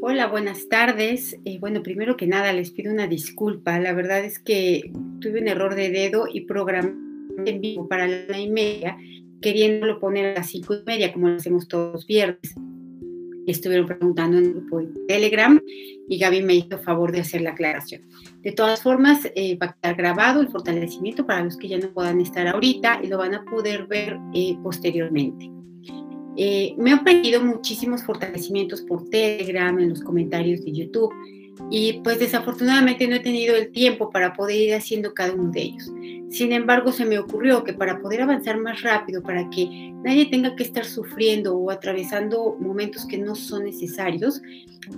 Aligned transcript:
Hola, 0.00 0.26
buenas 0.26 0.68
tardes. 0.68 1.38
Eh, 1.44 1.58
bueno, 1.60 1.82
primero 1.82 2.16
que 2.16 2.26
nada 2.26 2.52
les 2.52 2.70
pido 2.70 2.92
una 2.92 3.06
disculpa. 3.06 3.78
La 3.78 3.92
verdad 3.92 4.24
es 4.24 4.40
que 4.40 4.90
tuve 5.20 5.40
un 5.40 5.48
error 5.48 5.76
de 5.76 5.90
dedo 5.90 6.26
y 6.32 6.42
programé 6.42 6.94
en 7.46 7.60
vivo 7.60 7.88
para 7.88 8.08
la 8.08 8.38
y 8.38 8.50
media, 8.50 8.96
queriéndolo 9.40 10.00
poner 10.00 10.26
a 10.26 10.34
las 10.40 10.50
cinco 10.50 10.74
y 10.74 10.82
media, 10.84 11.12
como 11.12 11.28
lo 11.28 11.36
hacemos 11.36 11.68
todos 11.68 11.92
los 11.92 12.06
viernes. 12.06 12.54
Estuvieron 13.46 13.86
preguntando 13.86 14.38
en 14.38 14.44
el 14.46 14.54
grupo 14.54 14.78
de 14.78 14.88
Telegram 15.06 15.60
y 16.08 16.18
Gaby 16.18 16.42
me 16.42 16.54
hizo 16.54 16.78
favor 16.78 17.12
de 17.12 17.20
hacer 17.20 17.42
la 17.42 17.50
aclaración. 17.50 18.02
De 18.42 18.50
todas 18.52 18.82
formas, 18.82 19.30
eh, 19.36 19.56
va 19.58 19.66
a 19.66 19.70
estar 19.70 19.94
grabado 19.94 20.40
el 20.40 20.48
fortalecimiento 20.48 21.24
para 21.24 21.44
los 21.44 21.56
que 21.56 21.68
ya 21.68 21.78
no 21.78 21.92
puedan 21.92 22.20
estar 22.20 22.48
ahorita 22.48 23.00
y 23.02 23.06
lo 23.06 23.18
van 23.18 23.34
a 23.34 23.44
poder 23.44 23.86
ver 23.86 24.18
eh, 24.34 24.56
posteriormente. 24.62 25.53
Eh, 26.36 26.74
me 26.76 26.92
han 26.92 27.04
pedido 27.04 27.42
muchísimos 27.42 28.02
fortalecimientos 28.02 28.82
por 28.82 29.08
Telegram, 29.08 29.78
en 29.78 29.90
los 29.90 30.00
comentarios 30.00 30.64
de 30.64 30.72
YouTube, 30.72 31.12
y 31.70 32.00
pues 32.02 32.18
desafortunadamente 32.18 33.06
no 33.06 33.16
he 33.16 33.20
tenido 33.20 33.54
el 33.54 33.70
tiempo 33.70 34.10
para 34.10 34.32
poder 34.32 34.56
ir 34.56 34.74
haciendo 34.74 35.14
cada 35.14 35.32
uno 35.32 35.50
de 35.50 35.62
ellos. 35.62 35.90
Sin 36.34 36.50
embargo, 36.50 36.90
se 36.90 37.06
me 37.06 37.16
ocurrió 37.16 37.62
que 37.62 37.74
para 37.74 38.00
poder 38.00 38.22
avanzar 38.22 38.58
más 38.58 38.82
rápido, 38.82 39.22
para 39.22 39.48
que 39.50 39.92
nadie 40.02 40.26
tenga 40.26 40.56
que 40.56 40.64
estar 40.64 40.84
sufriendo 40.84 41.56
o 41.56 41.70
atravesando 41.70 42.56
momentos 42.58 43.06
que 43.06 43.18
no 43.18 43.36
son 43.36 43.66
necesarios, 43.66 44.42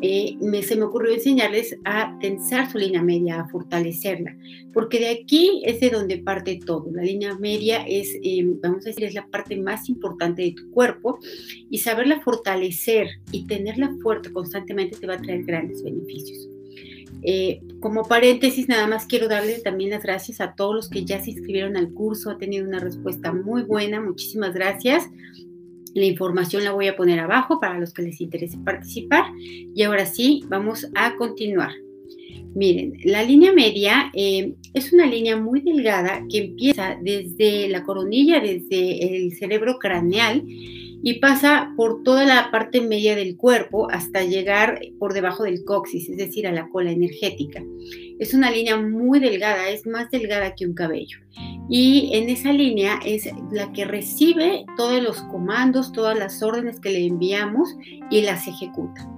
eh, 0.01 0.35
se 0.63 0.77
me 0.77 0.85
ocurrió 0.85 1.13
enseñarles 1.13 1.77
a 1.85 2.19
tensar 2.21 2.71
su 2.73 2.79
línea 2.79 3.03
media, 3.03 3.41
a 3.41 3.49
fortalecerla, 3.51 4.35
porque 4.73 4.99
de 4.99 5.11
aquí 5.11 5.61
es 5.67 5.79
de 5.81 5.91
donde 5.91 6.17
parte 6.17 6.59
todo. 6.65 6.87
La 6.91 7.03
línea 7.03 7.35
media 7.35 7.85
es, 7.87 8.17
eh, 8.23 8.43
vamos 8.63 8.87
a 8.87 8.89
decir, 8.89 9.05
es 9.05 9.13
la 9.13 9.27
parte 9.27 9.59
más 9.59 9.91
importante 9.91 10.41
de 10.41 10.53
tu 10.53 10.71
cuerpo 10.71 11.19
y 11.69 11.77
saberla 11.81 12.23
fortalecer 12.23 13.09
y 13.31 13.47
tenerla 13.47 13.95
fuerte 14.03 14.33
constantemente 14.33 14.97
te 14.97 15.07
va 15.07 15.17
a 15.17 15.21
traer 15.21 15.45
grandes 15.45 15.85
beneficios. 15.85 16.49
Eh, 17.23 17.61
como 17.81 18.05
paréntesis, 18.05 18.69
nada 18.69 18.87
más 18.87 19.07
quiero 19.07 19.29
darle 19.29 19.59
también 19.59 19.91
las 19.91 20.03
gracias 20.03 20.41
a 20.41 20.55
todos 20.55 20.75
los 20.75 20.89
que 20.89 21.05
ya 21.05 21.23
se 21.23 21.31
inscribieron 21.31 21.77
al 21.77 21.93
curso. 21.93 22.31
Ha 22.31 22.39
tenido 22.39 22.67
una 22.67 22.79
respuesta 22.79 23.33
muy 23.33 23.63
buena. 23.63 24.01
Muchísimas 24.01 24.55
gracias. 24.55 25.09
La 25.95 26.05
información 26.05 26.65
la 26.65 26.73
voy 26.73 26.89
a 26.89 26.97
poner 26.97 27.21
abajo 27.21 27.59
para 27.59 27.79
los 27.79 27.93
que 27.93 28.03
les 28.03 28.21
interese 28.21 28.59
participar. 28.59 29.25
Y 29.39 29.83
ahora 29.83 30.07
sí, 30.07 30.43
vamos 30.49 30.89
a 30.95 31.17
continuar. 31.17 31.73
Miren, 32.55 32.95
la 33.05 33.23
línea 33.23 33.53
media 33.53 34.11
eh, 34.15 34.55
es 34.73 34.93
una 34.93 35.07
línea 35.07 35.37
muy 35.37 35.61
delgada 35.61 36.23
que 36.31 36.39
empieza 36.39 36.97
desde 37.03 37.69
la 37.69 37.83
coronilla, 37.83 38.41
desde 38.41 39.17
el 39.17 39.35
cerebro 39.35 39.79
craneal 39.79 40.43
y 41.07 41.21
pasa 41.21 41.73
por 41.77 42.03
toda 42.03 42.25
la 42.25 42.51
parte 42.51 42.81
media 42.81 43.15
del 43.15 43.37
cuerpo 43.37 43.89
hasta 43.93 44.25
llegar 44.25 44.81
por 44.99 45.15
debajo 45.15 45.45
del 45.45 45.63
coxis, 45.63 46.09
es 46.09 46.17
decir, 46.17 46.49
a 46.49 46.53
la 46.53 46.69
cola 46.69 46.91
energética. 46.91 47.63
Es 48.19 48.35
una 48.35 48.51
línea 48.51 48.77
muy 48.77 49.21
delgada, 49.21 49.69
es 49.69 49.87
más 49.87 50.11
delgada 50.11 50.57
que 50.57 50.67
un 50.67 50.75
cabello. 50.75 51.21
Y 51.71 52.11
en 52.13 52.29
esa 52.29 52.53
línea 52.53 52.99
es 53.05 53.31
la 53.53 53.73
que 53.73 53.85
recibe 53.85 54.65
todos 54.77 55.01
los 55.01 55.23
comandos, 55.23 55.93
todas 55.93 56.19
las 56.19 56.43
órdenes 56.43 56.81
que 56.81 56.91
le 56.91 57.07
enviamos 57.07 57.69
y 58.11 58.23
las 58.23 58.49
ejecuta. 58.49 59.09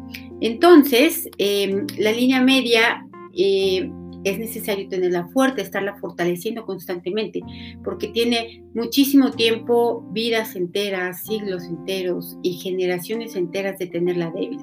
Entonces, 0.42 1.30
em, 1.38 1.86
la 1.96 2.12
línea 2.12 2.42
media 2.42 3.02
eh, 3.34 3.90
es 4.30 4.38
necesario 4.38 4.88
tenerla 4.88 5.28
fuerte, 5.28 5.62
estarla 5.62 5.96
fortaleciendo 5.98 6.64
constantemente, 6.64 7.40
porque 7.84 8.08
tiene 8.08 8.62
muchísimo 8.74 9.30
tiempo, 9.30 10.06
vidas 10.12 10.56
enteras, 10.56 11.24
siglos 11.24 11.64
enteros 11.64 12.36
y 12.42 12.54
generaciones 12.54 13.36
enteras 13.36 13.78
de 13.78 13.86
tenerla 13.86 14.30
débil. 14.30 14.60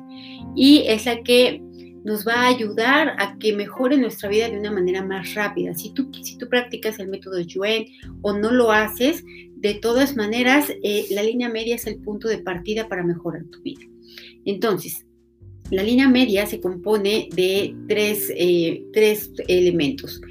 Y 0.55 0.83
es 0.87 1.05
la 1.05 1.21
que 1.23 1.61
nos 2.03 2.25
va 2.25 2.33
a 2.33 2.47
ayudar 2.47 3.15
a 3.17 3.35
que 3.39 3.55
mejore 3.55 3.97
nuestra 3.97 4.29
vida 4.29 4.47
de 4.47 4.59
una 4.59 4.71
manera 4.71 5.03
más 5.03 5.33
rápida. 5.33 5.73
Si 5.73 5.91
tú, 5.91 6.11
si 6.21 6.37
tú 6.37 6.47
practicas 6.47 6.99
el 6.99 7.07
método 7.07 7.39
Yuen 7.39 7.87
o 8.21 8.33
no 8.37 8.51
lo 8.51 8.71
haces, 8.71 9.23
de 9.55 9.73
todas 9.73 10.15
maneras, 10.15 10.71
eh, 10.83 11.07
la 11.09 11.23
línea 11.23 11.49
media 11.49 11.73
es 11.73 11.87
el 11.87 11.97
punto 11.97 12.27
de 12.27 12.37
partida 12.37 12.87
para 12.87 13.03
mejorar 13.03 13.43
tu 13.45 13.59
vida. 13.63 13.81
Entonces, 14.45 15.05
la 15.71 15.83
línea 15.83 16.07
media 16.07 16.45
se 16.45 16.61
compone 16.61 17.29
de 17.35 17.75
eh, 17.89 18.83
tres, 18.93 19.33
elementos. 19.47 20.21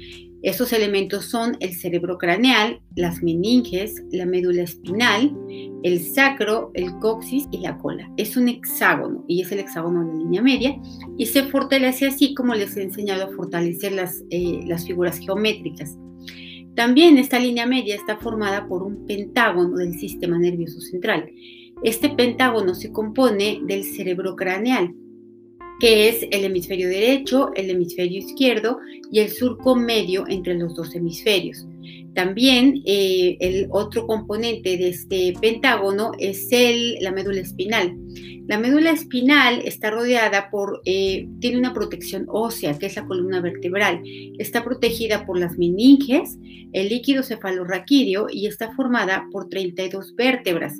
Estos 0.41 0.73
elementos 0.73 1.25
son 1.25 1.57
el 1.59 1.73
cerebro 1.73 2.17
craneal, 2.17 2.79
las 2.95 3.23
meninges, 3.23 4.03
la 4.11 4.27
médula 4.27 4.61
espinal, 4.61 5.35
el 5.83 5.99
sacro, 5.99 6.71
el 6.75 6.91
coxis 6.99 7.47
y 7.51 7.59
la 7.59 7.77
cola. 7.79 8.11
Es 8.15 8.37
un 8.37 8.47
hexágono 8.47 9.25
y 9.27 9.41
es 9.41 9.51
el 9.51 9.59
hexágono 9.59 10.05
de 10.05 10.13
la 10.13 10.19
línea 10.19 10.41
media 10.43 10.79
y 11.17 11.25
se 11.25 11.43
fortalece 11.43 12.07
así 12.07 12.35
como 12.35 12.53
les 12.53 12.77
he 12.77 12.83
enseñado 12.83 13.23
a 13.23 13.35
fortalecer 13.35 13.93
las, 13.93 14.23
eh, 14.29 14.59
las 14.67 14.85
figuras 14.85 15.17
geométricas. 15.17 15.97
También 16.75 17.17
esta 17.17 17.39
línea 17.39 17.65
media 17.65 17.95
está 17.95 18.17
formada 18.17 18.67
por 18.67 18.83
un 18.83 19.05
pentágono 19.07 19.77
del 19.77 19.97
sistema 19.97 20.37
nervioso 20.37 20.79
central. 20.79 21.31
Este 21.83 22.09
pentágono 22.09 22.75
se 22.75 22.91
compone 22.91 23.61
del 23.65 23.83
cerebro 23.83 24.35
craneal, 24.35 24.93
que 25.79 26.09
es 26.09 26.27
el 26.31 26.45
hemisferio 26.45 26.87
derecho, 26.87 27.51
el 27.55 27.69
hemisferio 27.69 28.19
izquierdo 28.19 28.79
y 29.11 29.19
el 29.19 29.29
surco 29.29 29.75
medio 29.75 30.25
entre 30.27 30.55
los 30.55 30.75
dos 30.75 30.95
hemisferios. 30.95 31.65
También 32.15 32.81
eh, 32.85 33.35
el 33.41 33.67
otro 33.71 34.07
componente 34.07 34.77
de 34.77 34.89
este 34.89 35.33
pentágono 35.41 36.13
es 36.17 36.47
el, 36.51 36.95
la 37.01 37.11
médula 37.11 37.41
espinal. 37.41 37.93
La 38.47 38.57
médula 38.59 38.91
espinal 38.91 39.61
está 39.65 39.89
rodeada 39.89 40.49
por, 40.49 40.81
eh, 40.85 41.27
tiene 41.39 41.57
una 41.57 41.73
protección 41.73 42.25
ósea, 42.29 42.77
que 42.77 42.85
es 42.85 42.95
la 42.95 43.05
columna 43.05 43.41
vertebral. 43.41 44.01
Está 44.37 44.63
protegida 44.63 45.25
por 45.25 45.37
las 45.39 45.57
meninges, 45.57 46.37
el 46.71 46.89
líquido 46.89 47.23
cefalorraquídeo 47.23 48.27
y 48.31 48.45
está 48.45 48.73
formada 48.75 49.27
por 49.31 49.49
32 49.49 50.15
vértebras. 50.15 50.79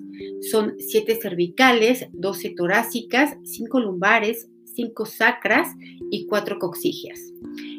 Son 0.52 0.76
7 0.78 1.18
cervicales, 1.22 2.08
12 2.14 2.52
torácicas, 2.52 3.36
5 3.44 3.80
lumbares, 3.80 4.48
cinco 4.76 5.06
sacras 5.06 5.70
y 6.12 6.28
cuatro 6.28 6.60
coxígeas. 6.60 7.20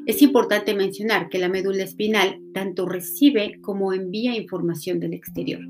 Es 0.07 0.23
importante 0.23 0.75
mencionar 0.75 1.29
que 1.29 1.39
la 1.39 1.49
médula 1.49 1.83
espinal 1.83 2.41
tanto 2.55 2.87
recibe 2.87 3.61
como 3.61 3.93
envía 3.93 4.37
información 4.37 5.01
del 5.01 5.15
exterior. 5.15 5.61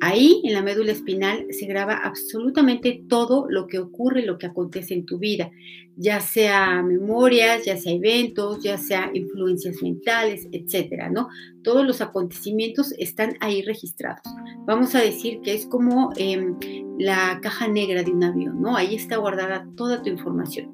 Ahí, 0.00 0.42
en 0.44 0.52
la 0.52 0.62
médula 0.62 0.92
espinal, 0.92 1.46
se 1.50 1.66
graba 1.66 1.94
absolutamente 1.94 3.04
todo 3.08 3.46
lo 3.48 3.66
que 3.66 3.78
ocurre, 3.78 4.26
lo 4.26 4.38
que 4.38 4.46
acontece 4.46 4.94
en 4.94 5.06
tu 5.06 5.18
vida, 5.18 5.50
ya 5.96 6.20
sea 6.20 6.82
memorias, 6.82 7.64
ya 7.64 7.76
sea 7.76 7.92
eventos, 7.92 8.62
ya 8.62 8.76
sea 8.76 9.10
influencias 9.14 9.82
mentales, 9.82 10.48
etcétera, 10.52 11.08
¿no? 11.08 11.28
Todos 11.62 11.86
los 11.86 12.00
acontecimientos 12.00 12.92
están 12.98 13.36
ahí 13.40 13.62
registrados. 13.62 14.22
Vamos 14.66 14.94
a 14.94 15.00
decir 15.00 15.40
que 15.42 15.54
es 15.54 15.66
como 15.66 16.12
em, 16.16 16.56
la 16.98 17.38
caja 17.42 17.68
negra 17.68 18.02
de 18.02 18.10
un 18.10 18.24
avión, 18.24 18.60
¿no? 18.60 18.76
Ahí 18.76 18.94
está 18.94 19.16
guardada 19.16 19.68
toda 19.76 20.02
tu 20.02 20.10
información. 20.10 20.72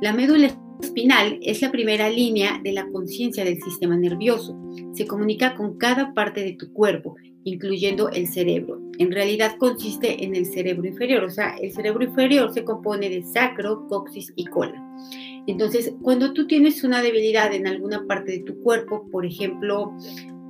La 0.00 0.12
médula 0.12 0.50
espinal 0.82 1.38
es 1.42 1.62
la 1.62 1.70
primera 1.70 2.10
línea 2.10 2.60
de 2.62 2.72
la 2.72 2.86
conciencia 2.90 3.44
del 3.44 3.62
sistema 3.62 3.96
nervioso. 3.96 4.56
Se 4.92 5.06
comunica 5.06 5.54
con 5.54 5.78
cada 5.78 6.12
parte 6.12 6.42
de 6.42 6.52
tu 6.52 6.72
cuerpo, 6.72 7.16
incluyendo 7.46 8.10
el 8.10 8.26
cerebro. 8.26 8.80
En 8.98 9.12
realidad 9.12 9.56
consiste 9.58 10.24
en 10.24 10.34
el 10.34 10.46
cerebro 10.46 10.86
inferior, 10.86 11.22
o 11.22 11.30
sea, 11.30 11.56
el 11.62 11.72
cerebro 11.72 12.02
inferior 12.02 12.52
se 12.52 12.64
compone 12.64 13.08
de 13.08 13.22
sacro, 13.22 13.86
coxis 13.86 14.32
y 14.34 14.46
cola. 14.46 14.82
Entonces, 15.46 15.94
cuando 16.02 16.32
tú 16.32 16.48
tienes 16.48 16.82
una 16.82 17.00
debilidad 17.02 17.54
en 17.54 17.68
alguna 17.68 18.04
parte 18.04 18.32
de 18.32 18.40
tu 18.40 18.60
cuerpo, 18.62 19.08
por 19.12 19.24
ejemplo, 19.24 19.92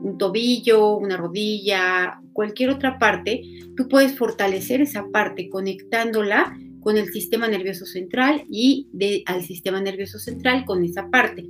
un 0.03 0.17
tobillo, 0.17 0.97
una 0.97 1.19
rodilla, 1.19 2.19
cualquier 2.33 2.71
otra 2.71 2.99
parte, 2.99 3.43
tú 3.77 3.89
puedes 3.89 4.17
fortalecer 4.17 4.81
esa 4.81 5.05
parte 5.13 5.51
conectándola 5.51 6.57
con 6.87 6.97
el 6.97 7.13
sistema 7.13 7.49
nervioso 7.49 7.85
central 7.85 8.45
y 8.49 8.87
de, 8.93 9.25
al 9.27 9.43
sistema 9.43 9.81
nervioso 9.81 10.21
central 10.21 10.65
con 10.65 10.85
esa 10.85 11.11
parte. 11.11 11.45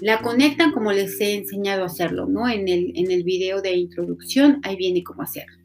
La 0.00 0.22
conectan 0.22 0.72
como 0.72 0.92
les 0.92 1.20
he 1.20 1.34
enseñado 1.34 1.82
a 1.82 1.86
hacerlo, 1.88 2.24
¿no? 2.24 2.48
En 2.48 2.68
el, 2.68 2.92
en 2.94 3.10
el 3.10 3.22
video 3.22 3.60
de 3.60 3.76
introducción, 3.76 4.60
ahí 4.62 4.76
viene 4.76 5.04
cómo 5.04 5.20
hacerlo. 5.20 5.58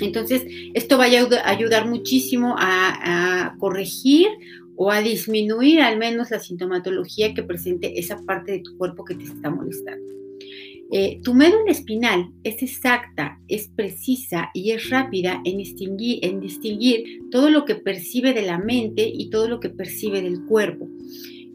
Entonces, 0.00 0.42
esto 0.72 0.96
va 0.96 1.04
a 1.04 1.50
ayudar 1.50 1.86
muchísimo 1.86 2.54
a, 2.58 3.44
a 3.44 3.58
corregir 3.58 4.28
o 4.74 4.90
a 4.90 5.02
disminuir 5.02 5.82
al 5.82 5.98
menos 5.98 6.30
la 6.30 6.40
sintomatología 6.40 7.34
que 7.34 7.42
presente 7.42 8.00
esa 8.00 8.16
parte 8.24 8.52
de 8.52 8.60
tu 8.60 8.74
cuerpo 8.78 9.04
que 9.04 9.16
te 9.16 9.24
está 9.24 9.50
molestando. 9.50 10.10
Eh, 10.92 11.20
tu 11.22 11.34
médula 11.34 11.70
espinal 11.70 12.30
es 12.44 12.62
exacta, 12.62 13.40
es 13.48 13.68
precisa 13.68 14.50
y 14.54 14.70
es 14.70 14.88
rápida 14.88 15.40
en 15.44 15.58
distinguir, 15.58 16.24
en 16.24 16.40
distinguir 16.40 17.22
todo 17.30 17.50
lo 17.50 17.64
que 17.64 17.74
percibe 17.74 18.32
de 18.34 18.42
la 18.42 18.58
mente 18.58 19.10
y 19.12 19.30
todo 19.30 19.48
lo 19.48 19.58
que 19.58 19.70
percibe 19.70 20.22
del 20.22 20.44
cuerpo. 20.44 20.88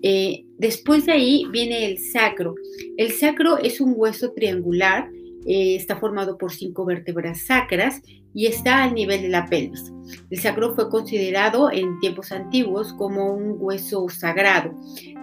Eh, 0.03 0.45
después 0.57 1.05
de 1.05 1.13
ahí 1.13 1.45
viene 1.51 1.85
el 1.85 1.99
sacro. 1.99 2.55
El 2.97 3.11
sacro 3.11 3.57
es 3.57 3.79
un 3.79 3.93
hueso 3.95 4.33
triangular 4.33 5.09
eh, 5.45 5.75
está 5.75 5.95
formado 5.95 6.37
por 6.37 6.51
cinco 6.51 6.85
vértebras 6.85 7.41
sacras 7.41 8.01
y 8.33 8.45
está 8.45 8.83
al 8.83 8.93
nivel 8.93 9.23
de 9.23 9.29
la 9.29 9.47
pelvis. 9.47 9.91
El 10.29 10.39
sacro 10.39 10.75
fue 10.75 10.89
considerado 10.89 11.71
en 11.71 11.99
tiempos 11.99 12.31
antiguos 12.31 12.93
como 12.93 13.33
un 13.33 13.55
hueso 13.57 14.07
sagrado, 14.09 14.75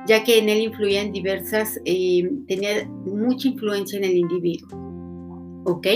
ya 0.08 0.24
que 0.24 0.38
en 0.38 0.48
él 0.48 0.62
influían 0.62 1.12
diversas, 1.12 1.78
eh, 1.84 2.28
tenía 2.48 2.86
mucha 3.04 3.48
influencia 3.48 3.98
en 3.98 4.04
el 4.04 4.16
individuo. 4.16 4.88
¿ok? 5.64 5.86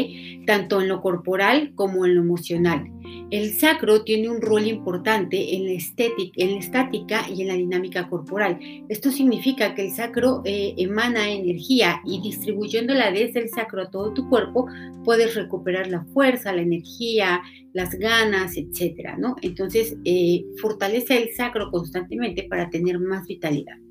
Tanto 0.47 0.81
en 0.81 0.89
lo 0.89 1.01
corporal 1.01 1.73
como 1.75 2.05
en 2.05 2.15
lo 2.17 2.21
emocional. 2.21 2.89
El 3.31 3.53
sacro 3.53 4.05
tiene 4.05 4.29
un 4.29 4.43
rol 4.43 4.67
importante 4.67 5.57
en 5.57 5.65
la, 5.65 5.73
estética, 5.73 6.33
en 6.37 6.53
la 6.53 6.59
estática 6.59 7.27
y 7.31 7.43
en 7.43 7.49
la 7.49 7.55
dinámica 7.55 8.09
corporal. 8.09 8.59
Esto 8.91 9.11
significa 9.11 9.75
que 9.75 9.87
el 9.87 9.93
sacro 9.93 10.43
eh, 10.45 10.75
emana 10.77 11.31
energía 11.31 12.03
y 12.05 12.21
distribuyéndola 12.21 13.11
desde 13.11 13.41
el 13.41 13.49
sacro 13.49 13.83
a 13.83 13.91
todo 13.91 14.13
tu 14.13 14.29
cuerpo, 14.29 14.67
puedes 15.05 15.35
recuperar 15.35 15.87
la 15.87 16.05
fuerza, 16.13 16.53
la 16.53 16.63
energía, 16.63 17.41
las 17.73 17.95
ganas, 17.95 18.57
etcétera, 18.57 19.17
¿no? 19.17 19.37
Entonces, 19.41 19.97
eh, 20.05 20.45
fortalece 20.61 21.23
el 21.23 21.35
sacro 21.35 21.71
constantemente 21.71 22.43
para 22.45 22.69
tener 22.69 22.99
más 22.99 23.27
vitalidad. 23.27 23.82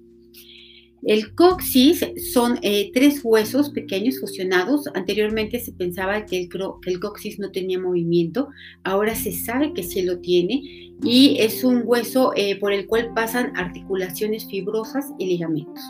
El 1.04 1.34
coxis 1.34 2.06
son 2.32 2.60
eh, 2.62 2.92
tres 2.94 3.22
huesos 3.24 3.72
pequeños 3.72 4.20
fusionados. 4.20 4.88
Anteriormente 4.94 5.60
se 5.60 5.72
pensaba 5.72 6.26
que 6.26 6.48
el, 6.86 7.00
coxis 7.00 7.40
no 7.40 7.52
tenía 7.52 7.80
movimiento, 7.80 8.50
ahora 8.84 9.16
se 9.16 9.32
sabe 9.32 9.74
que 9.74 9.84
sí 9.84 10.04
lo 10.04 10.20
tiene 10.20 10.62
y 11.04 11.38
es 11.40 11.64
un 11.64 11.82
hueso 11.86 12.34
eh, 12.36 12.60
por 12.60 12.72
el 12.72 12.86
cual 12.86 13.14
pasan 13.16 13.56
articulaciones 13.58 14.46
fibrosas 14.48 15.08
y 15.18 15.26
ligamentos. 15.26 15.84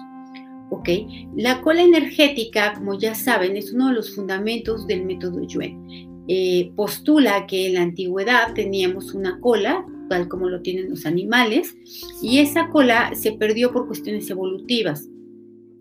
¿ok? 0.70 0.90
La 1.36 1.62
cola 1.62 1.84
energética, 1.84 2.74
como 2.74 2.98
ya 2.98 3.14
saben, 3.14 3.58
es 3.58 3.74
uno 3.74 3.90
de 3.90 3.96
los 3.96 4.16
fundamentos 4.16 4.88
del 4.88 5.06
método 5.06 5.46
Yuen. 5.46 6.10
Eh, 6.30 6.72
postula 6.78 7.46
que 7.46 7.68
en 7.68 7.74
la 7.74 7.82
antigüedad 7.82 8.54
teníamos 8.54 9.14
una 9.14 9.40
cola 9.42 9.86
tal 10.12 10.28
como 10.28 10.50
lo 10.50 10.62
tienen 10.62 10.90
los 10.90 11.06
animales, 11.06 11.74
y 12.22 12.40
esa 12.40 12.68
cola 12.68 13.16
se 13.16 13.32
perdió 13.32 13.72
por 13.72 13.88
cuestiones 13.88 14.30
evolutivas. 14.30 15.08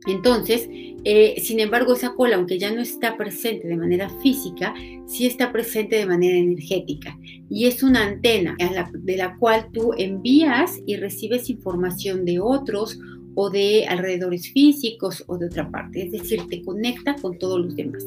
Entonces, 0.06 0.68
eh, 0.70 1.34
sin 1.42 1.58
embargo, 1.58 1.94
esa 1.94 2.14
cola, 2.14 2.36
aunque 2.36 2.56
ya 2.56 2.72
no 2.72 2.80
está 2.80 3.16
presente 3.16 3.66
de 3.66 3.76
manera 3.76 4.08
física, 4.22 4.72
sí 5.06 5.26
está 5.26 5.50
presente 5.50 5.96
de 5.96 6.06
manera 6.06 6.38
energética. 6.38 7.18
Y 7.50 7.66
es 7.66 7.82
una 7.82 8.06
antena 8.06 8.56
de 8.92 9.16
la 9.16 9.36
cual 9.36 9.66
tú 9.72 9.94
envías 9.98 10.78
y 10.86 10.94
recibes 10.94 11.50
información 11.50 12.24
de 12.24 12.38
otros 12.38 13.00
o 13.34 13.50
de 13.50 13.86
alrededores 13.88 14.52
físicos 14.52 15.24
o 15.26 15.38
de 15.38 15.46
otra 15.46 15.68
parte. 15.72 16.04
Es 16.04 16.12
decir, 16.12 16.42
te 16.48 16.62
conecta 16.62 17.16
con 17.16 17.36
todos 17.36 17.58
los 17.58 17.74
demás. 17.74 18.06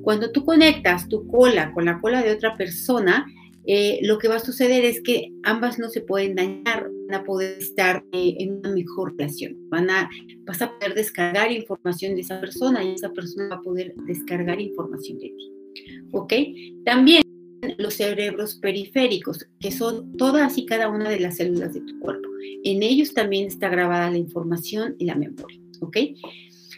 Cuando 0.00 0.32
tú 0.32 0.42
conectas 0.42 1.06
tu 1.06 1.26
cola 1.26 1.72
con 1.74 1.84
la 1.84 2.00
cola 2.00 2.22
de 2.22 2.32
otra 2.32 2.56
persona, 2.56 3.26
eh, 3.66 3.98
lo 4.02 4.18
que 4.18 4.28
va 4.28 4.36
a 4.36 4.40
suceder 4.40 4.84
es 4.84 5.02
que 5.02 5.32
ambas 5.42 5.78
no 5.78 5.88
se 5.88 6.00
pueden 6.00 6.34
dañar, 6.34 6.90
van 7.08 7.20
a 7.20 7.24
poder 7.24 7.58
estar 7.58 8.04
eh, 8.12 8.36
en 8.38 8.56
una 8.56 8.70
mejor 8.70 9.16
relación. 9.16 9.56
Van 9.68 9.90
a, 9.90 10.08
vas 10.44 10.62
a 10.62 10.72
poder 10.78 10.94
descargar 10.94 11.52
información 11.52 12.14
de 12.14 12.22
esa 12.22 12.40
persona 12.40 12.82
y 12.82 12.94
esa 12.94 13.12
persona 13.12 13.48
va 13.48 13.56
a 13.56 13.62
poder 13.62 13.94
descargar 14.06 14.60
información 14.60 15.18
de 15.18 15.28
ti. 15.28 15.52
¿Ok? 16.12 16.32
También 16.84 17.22
los 17.76 17.94
cerebros 17.94 18.56
periféricos, 18.56 19.46
que 19.60 19.70
son 19.70 20.16
todas 20.16 20.56
y 20.56 20.64
cada 20.64 20.88
una 20.88 21.10
de 21.10 21.20
las 21.20 21.36
células 21.36 21.74
de 21.74 21.82
tu 21.82 21.98
cuerpo. 22.00 22.28
En 22.64 22.82
ellos 22.82 23.12
también 23.12 23.46
está 23.46 23.68
grabada 23.68 24.10
la 24.10 24.18
información 24.18 24.96
y 24.98 25.04
la 25.04 25.14
memoria. 25.14 25.60
¿Ok? 25.80 25.96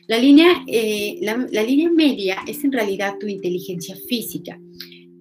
La 0.08 0.18
línea, 0.18 0.64
eh, 0.66 1.18
la 1.22 1.62
línea 1.62 1.88
media 1.90 2.38
es 2.46 2.64
en 2.64 2.72
realidad 2.72 3.18
tu 3.20 3.28
inteligencia 3.28 3.96
física 4.08 4.58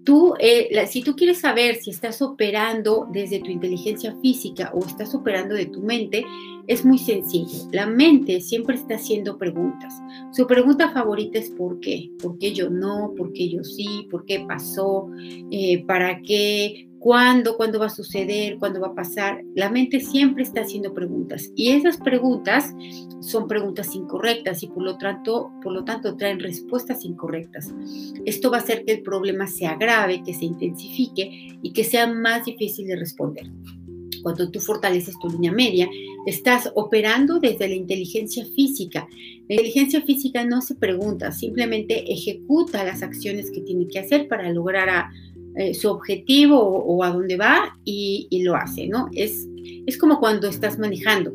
Tú, 0.03 0.33
eh, 0.39 0.88
si 0.88 1.03
tú 1.03 1.15
quieres 1.15 1.39
saber 1.39 1.75
si 1.75 1.92
estás 1.92 2.21
operando 2.21 3.07
desde 3.12 3.39
tu 3.39 3.51
inteligencia 3.51 4.15
física 4.21 4.71
o 4.74 4.86
estás 4.86 5.13
operando 5.13 5.53
de 5.56 5.68
tu 5.68 5.81
mente, 5.81 6.25
es 6.68 6.86
muy 6.86 6.98
sencillo. 6.98 7.69
La 7.71 7.86
mente 7.86 8.42
siempre 8.42 8.75
está 8.75 8.95
haciendo 8.95 9.38
preguntas. 9.38 9.94
Su 10.31 10.48
pregunta 10.48 10.92
favorita 10.92 11.39
es 11.39 11.50
¿por 11.50 11.80
qué? 11.80 12.09
¿Por 12.21 12.38
qué 12.38 12.53
yo 12.53 12.69
no? 12.69 13.13
¿Por 13.15 13.33
qué 13.33 13.50
yo 13.50 13.63
sí? 13.63 14.07
¿Por 14.09 14.25
qué 14.25 14.45
pasó? 14.48 15.09
Eh, 15.51 15.83
¿Para 15.86 16.21
qué? 16.21 16.88
¿Cuándo? 17.01 17.57
¿Cuándo 17.57 17.80
va 17.80 17.88
a 17.88 17.89
suceder? 17.89 18.59
¿Cuándo 18.59 18.80
va 18.80 18.89
a 18.89 18.94
pasar? 18.94 19.44
La 19.56 19.71
mente 19.71 20.00
siempre 20.01 20.44
está 20.44 20.62
haciendo 20.62 20.94
preguntas 20.94 21.50
y 21.56 21.71
esas 21.71 21.98
preguntas 21.98 22.75
son 23.21 23.48
preguntas 23.48 23.95
incorrectas 23.95 24.62
y 24.62 24.68
por 24.68 24.83
lo 24.83 25.00
tanto, 25.00 25.51
por 25.63 25.74
lo 25.74 25.83
tanto 25.83 26.15
traen 26.15 26.39
respuestas 26.39 27.03
incorrectas. 27.03 27.74
Esto 28.25 28.51
va 28.51 28.57
a 28.57 28.59
hacer 28.59 28.86
que 28.86 28.94
el 28.94 29.01
problema 29.01 29.48
se 29.48 29.65
agrave, 29.65 30.21
que 30.24 30.36
se 30.36 30.45
intensifique 30.45 31.57
y 31.63 31.74
que 31.74 31.83
sea 31.83 32.06
más 32.06 32.45
difícil 32.45 32.86
de 32.86 32.95
responder. 32.95 33.50
Cuando 34.21 34.51
tú 34.51 34.59
fortaleces 34.59 35.18
tu 35.19 35.27
línea 35.27 35.51
media, 35.51 35.89
estás 36.27 36.71
operando 36.75 37.39
desde 37.39 37.68
la 37.68 37.74
inteligencia 37.74 38.45
física. 38.56 39.07
La 39.50 39.56
inteligencia 39.56 40.04
física 40.04 40.45
no 40.45 40.62
se 40.62 40.75
pregunta, 40.75 41.31
simplemente 41.31 42.13
ejecuta 42.13 42.83
las 42.83 43.01
acciones 43.01 43.50
que 43.50 43.62
tiene 43.62 43.88
que 43.88 43.97
hacer 43.97 44.27
para 44.27 44.51
lograr 44.51 44.89
a, 44.89 45.12
eh, 45.56 45.74
su 45.74 45.89
objetivo 45.89 46.59
o, 46.59 47.03
a 47.03 47.09
dónde 47.12 47.38
va 47.38 47.77
y, 47.83 48.27
lo 48.44 48.56
hace, 48.56 48.88
¿no? 48.88 49.09
Es, 49.13 49.48
es 49.86 49.98
como 49.98 50.19
cuando 50.19 50.48
estás 50.48 50.80
manejando. 50.80 51.33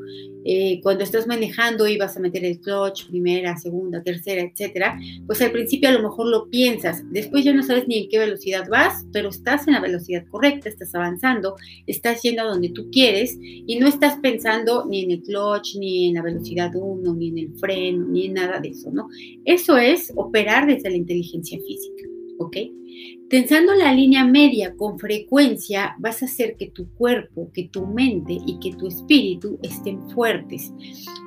Eh, 0.49 0.79
cuando 0.81 1.03
estás 1.03 1.27
manejando 1.27 1.89
y 1.89 1.99
vas 1.99 2.17
a 2.17 2.21
meter 2.21 2.45
el 2.45 2.61
clutch, 2.61 3.09
primera, 3.09 3.57
segunda, 3.57 4.01
tercera, 4.01 4.43
etcétera, 4.43 4.97
pues 5.27 5.43
al 5.43 5.51
principio 5.51 5.89
a 5.89 5.93
lo 5.93 6.03
mejor 6.05 6.29
lo 6.29 6.49
piensas, 6.49 7.03
después 7.11 7.45
ya 7.45 7.53
no 7.53 7.65
sabes 7.65 7.89
ni 7.89 8.05
en 8.05 8.09
qué 8.09 8.21
velocidad 8.21 8.69
vas, 8.71 9.05
pero 9.13 9.31
estás 9.31 9.67
en 9.67 9.75
la 9.75 9.81
velocidad 9.81 10.25
correcta, 10.31 10.69
estás 10.69 10.95
avanzando, 10.95 11.57
estás 11.89 12.23
yendo 12.23 12.43
a 12.43 12.45
donde 12.45 12.69
tú 12.69 12.89
quieres 12.93 13.37
y 13.41 13.77
no 13.81 13.89
estás 13.89 14.21
pensando 14.21 14.87
ni 14.89 15.03
en 15.03 15.11
el 15.11 15.23
clutch, 15.23 15.79
ni 15.81 16.11
en 16.11 16.15
la 16.15 16.23
velocidad 16.23 16.71
1, 16.73 17.15
ni 17.15 17.29
en 17.31 17.39
el 17.39 17.59
freno, 17.59 18.07
ni 18.07 18.27
en 18.27 18.35
nada 18.35 18.61
de 18.61 18.69
eso, 18.69 18.93
¿no? 18.93 19.09
Eso 19.45 19.77
es 19.77 20.13
operar 20.15 20.69
desde 20.69 20.91
la 20.91 20.97
inteligencia 20.97 21.59
física, 21.59 22.05
¿ok? 22.39 22.57
Tensando 23.29 23.75
la 23.75 23.93
línea 23.93 24.25
media 24.25 24.77
con 24.77 25.01
frecuencia 25.01 25.97
vas 25.99 26.23
a 26.23 26.27
hacer 26.27 26.57
que 26.57 26.71
tu 26.71 26.89
cuerpo, 26.95 27.51
que 27.53 27.69
tu 27.69 27.85
mente 27.85 28.39
y 28.47 28.61
que 28.61 28.77
tu 28.77 28.87
espíritu 28.87 29.59
estén 29.63 30.09
fuertes. 30.11 30.73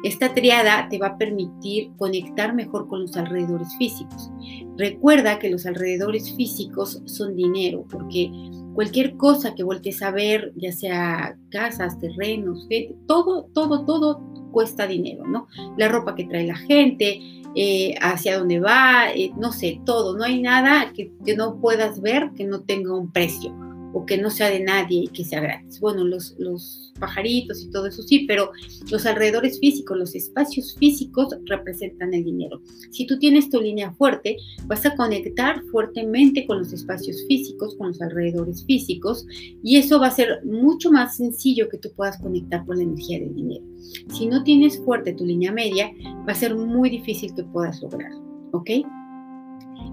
Esta 0.06 0.34
triada 0.34 0.88
te 0.88 0.98
va 0.98 1.08
a 1.08 1.18
permitir 1.18 1.92
conectar 1.98 2.56
mejor 2.56 2.88
con 2.88 3.02
los 3.02 3.18
alrededores 3.18 3.68
físicos. 3.78 4.32
Recuerda 4.78 5.40
que 5.40 5.50
los 5.50 5.66
alrededores 5.66 6.34
físicos 6.38 7.02
son 7.04 7.36
dinero, 7.36 7.86
porque 7.90 8.32
cualquier 8.74 9.18
cosa 9.18 9.56
que 9.56 9.64
voltees 9.64 10.02
a 10.02 10.12
ver, 10.12 10.54
ya 10.56 10.72
sea 10.72 11.38
casas, 11.50 12.00
terrenos, 12.00 12.68
todo, 13.08 13.50
todo, 13.54 13.86
todo 13.86 14.22
cuesta 14.52 14.88
dinero, 14.88 15.28
¿no? 15.28 15.48
La 15.78 15.88
ropa 15.90 16.16
que 16.16 16.26
trae 16.26 16.48
la 16.48 16.56
gente, 16.56 17.20
eh, 17.56 17.96
hacia 18.02 18.38
dónde 18.38 18.60
va, 18.60 19.12
eh, 19.14 19.32
no 19.38 19.52
sé, 19.52 19.82
todo. 19.86 20.18
No 20.18 20.24
hay 20.24 20.42
nada 20.42 20.94
que, 20.94 21.12
que, 21.26 21.36
no 21.36 21.60
puedas 21.60 22.02
ver 22.02 22.32
que 22.36 22.46
no 22.46 22.62
tenga 22.62 22.96
un 22.96 23.12
precio 23.12 23.69
o 23.94 24.06
que 24.06 24.18
no 24.18 24.30
sea 24.30 24.50
de 24.50 24.60
nadie 24.60 25.04
y 25.04 25.08
que 25.08 25.26
sea 25.26 25.42
gratis. 25.42 25.80
Bueno, 25.80 26.04
los, 26.04 26.36
los 26.38 26.94
pajaritos 27.00 27.64
y 27.64 27.72
todo 27.72 27.88
eso 27.88 28.04
sí, 28.04 28.26
pero 28.28 28.52
los 28.92 29.06
alrededores 29.06 29.60
físicos, 29.60 29.98
los 29.98 30.16
espacios 30.16 30.76
físicos 30.78 31.36
representan 31.46 32.14
el 32.14 32.24
dinero. 32.24 32.62
Si 32.92 33.08
tú 33.08 33.18
tienes 33.18 33.50
tu 33.50 33.60
línea 33.60 33.92
fuerte, 33.94 34.38
vas 34.66 34.86
a 34.86 34.96
conectar 34.96 35.64
fuertemente 35.72 36.46
con 36.46 36.60
los 36.60 36.74
espacios 36.74 37.26
físicos, 37.28 37.76
con 37.78 37.88
los 37.88 38.02
alrededores 38.02 38.66
físicos, 38.66 39.26
y 39.64 39.78
eso 39.78 40.00
va 40.00 40.08
a 40.08 40.12
ser 40.12 40.46
mucho 40.46 40.92
más 40.92 41.18
sencillo 41.18 41.70
que 41.70 41.78
tú 41.78 41.90
puedas 41.96 42.18
conectar 42.20 42.66
con 42.66 42.78
la 42.78 42.84
energía 42.84 43.20
del 43.20 43.34
dinero. 43.34 43.66
Si 44.14 44.28
no 44.28 44.44
tienes 44.44 44.78
fuerte 44.84 45.14
tu 45.14 45.26
línea 45.26 45.52
media, 45.52 45.92
va 46.28 46.34
a 46.34 46.36
ser 46.36 46.56
muy 46.56 46.90
difícil 46.90 47.34
que 47.34 47.44
puedas 47.44 47.82
lograr, 47.82 48.12
¿ok? 48.52 48.70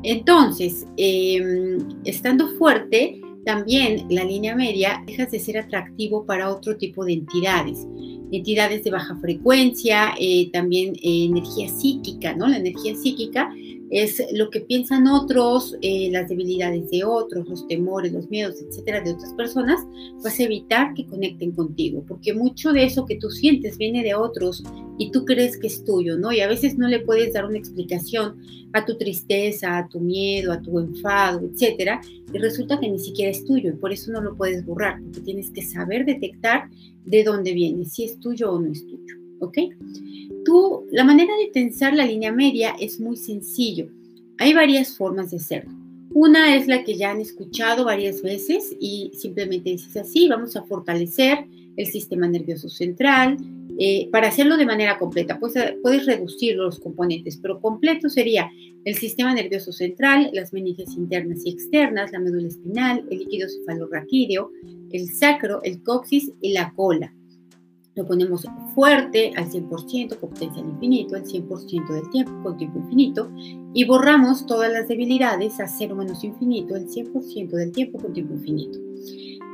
Entonces, 0.03 0.87
em, 0.97 1.79
estando 2.05 2.49
fuerte, 2.59 3.21
también 3.47 4.07
la 4.11 4.25
línea 4.25 4.57
media 4.57 5.05
dejas 5.07 5.31
de 5.31 5.39
ser 5.39 5.57
atractivo 5.57 6.27
para 6.27 6.51
otro 6.51 6.77
tipo 6.77 7.05
de 7.05 7.13
entidades, 7.13 7.87
entidades 8.33 8.83
de 8.83 8.91
baja 8.91 9.15
frecuencia, 9.21 10.15
eh, 10.19 10.51
también 10.53 10.97
eh, 10.97 11.27
energía 11.27 11.69
psíquica, 11.69 12.35
¿no? 12.35 12.49
La 12.49 12.57
energía 12.57 12.97
psíquica 12.97 13.49
es 13.91 14.23
lo 14.33 14.51
que 14.51 14.61
piensan 14.61 15.07
otros, 15.07 15.77
eh, 15.81 16.11
las 16.11 16.29
debilidades 16.29 16.91
de 16.91 17.05
otros, 17.05 17.49
los 17.49 17.67
temores, 17.69 18.13
los 18.13 18.29
miedos, 18.29 18.57
etcétera, 18.61 19.01
de 19.01 19.13
otras 19.13 19.33
personas, 19.35 19.81
vas 20.23 20.39
a 20.39 20.43
evitar 20.43 20.95
que 20.95 21.07
conecten 21.07 21.53
contigo, 21.53 22.05
porque 22.07 22.35
mucho 22.35 22.73
de 22.73 22.85
eso 22.85 23.07
que 23.07 23.17
tú 23.17 23.31
sientes 23.31 23.79
viene 23.79 24.03
de 24.03 24.15
otros 24.15 24.65
y 24.99 25.11
tú 25.11 25.25
crees 25.25 25.57
que 25.59 25.69
es 25.69 25.85
tuyo, 25.85 26.17
¿no? 26.17 26.33
Y 26.33 26.41
a 26.41 26.49
veces 26.49 26.77
no 26.79 26.89
le 26.89 27.01
puedes 27.01 27.33
dar 27.33 27.45
una 27.45 27.59
explicación 27.59 28.41
a 28.73 28.85
tu 28.85 28.97
tristeza, 28.97 29.79
a 29.79 29.89
tu 29.89 30.01
miedo, 30.01 30.53
a 30.53 30.61
tu 30.61 30.79
enfado, 30.79 31.49
etcétera, 31.53 32.01
y 32.33 32.39
resulta 32.39 32.81
que 32.81 32.91
ni 32.91 32.99
siquiera 32.99 33.31
es 33.31 33.45
tuyo 33.45 33.71
y 33.71 33.77
por 33.77 33.93
eso 33.93 34.11
no 34.11 34.21
lo 34.21 34.37
puedes 34.37 34.65
borrar, 34.65 35.01
porque 35.03 35.21
tienes 35.21 35.51
que 35.51 35.63
saber 35.63 36.05
detectar 36.05 36.69
de 37.05 37.23
dónde 37.23 37.53
viene, 37.53 37.85
si 37.85 38.05
es 38.05 38.19
tuyo 38.19 38.53
o 38.53 38.61
no 38.61 38.73
es 38.73 38.85
tuyo, 38.85 39.15
¿ok? 39.41 39.59
Tú, 40.45 40.87
la 40.91 41.05
manera 41.05 41.35
de 41.37 41.51
tensar 41.53 41.95
la 41.95 42.07
línea 42.07 42.33
media 42.33 42.75
es 42.79 43.01
muy 43.01 43.17
sencillo. 43.17 43.89
Hay 44.39 44.55
varias 44.55 44.97
formas 44.97 45.31
de 45.31 45.39
hacerlo. 45.39 45.73
Una 46.13 46.57
es 46.57 46.67
la 46.67 46.85
que 46.85 46.97
ya 46.97 47.11
han 47.11 47.21
escuchado 47.21 47.85
varias 47.85 48.23
veces 48.23 48.75
y 48.81 49.11
simplemente 49.15 49.71
dices 49.71 49.97
así, 49.97 50.29
vamos 50.29 50.57
a 50.57 50.63
fortalecer 50.63 51.47
el 51.77 51.87
sistema 51.87 52.27
nervioso 52.29 52.69
central. 52.69 53.37
Eh, 53.79 54.09
para 54.11 54.29
hacerlo 54.29 54.57
de 54.57 54.65
manera 54.65 54.99
completa, 54.99 55.39
pues, 55.39 55.55
puedes 55.83 56.07
reducir 56.07 56.57
los 56.57 56.81
componentes, 56.81 57.37
pero 57.37 57.61
completo 57.61 58.09
sería 58.09 58.51
el 58.85 58.95
sistema 58.95 59.35
nervioso 59.35 59.73
central, 59.73 60.31
las 60.33 60.53
meninges 60.53 60.95
internas 60.97 61.41
y 61.45 61.51
externas, 61.51 62.13
la 62.13 62.21
médula 62.21 62.49
espinal, 62.49 63.05
el 63.11 63.19
líquido 63.19 63.49
cefalorraquídeo, 63.49 64.51
el 64.93 65.09
sacro, 65.09 65.61
el 65.65 65.83
coxis 65.83 66.33
y 66.41 66.53
la 66.53 66.73
cola. 66.75 67.13
Lo 67.97 68.07
ponemos 68.07 68.47
fuerte 68.75 69.33
al 69.37 69.51
100% 69.51 70.21
con 70.21 70.29
potencia 70.29 70.63
al 70.63 70.69
infinito, 70.69 71.17
el 71.17 71.25
100% 71.25 71.89
del 71.95 72.11
tiempo 72.11 72.43
con 72.43 72.59
tiempo 72.59 72.79
infinito 72.79 73.31
y 73.73 73.85
borramos 73.85 74.45
todas 74.45 74.71
las 74.71 74.87
debilidades 74.87 75.59
a 75.61 75.67
cero 75.67 75.97
menos 75.97 76.23
infinito, 76.23 76.77
el 76.77 76.89
100% 76.89 77.49
del 77.49 77.73
tiempo 77.73 77.99
con 77.99 78.13
tiempo 78.13 78.35
infinito. 78.35 78.79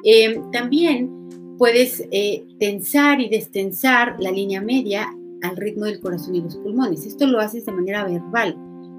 Eh, 0.05 0.41
también 0.51 1.57
puedes 1.57 2.05
eh, 2.11 2.45
tensar 2.59 3.21
y 3.21 3.29
destensar 3.29 4.17
la 4.19 4.33
línea 4.33 4.61
media 4.61 5.09
al 5.43 5.57
ritmo 5.57 5.85
del 5.85 6.01
corazón 6.01 6.35
y 6.35 6.41
los 6.41 6.57
pulmones. 6.57 7.07
Esto 7.07 7.29
lo 7.29 7.39
haces 7.39 7.65
de 7.67 7.73
manera 7.73 8.05
verbal. 8.05 8.57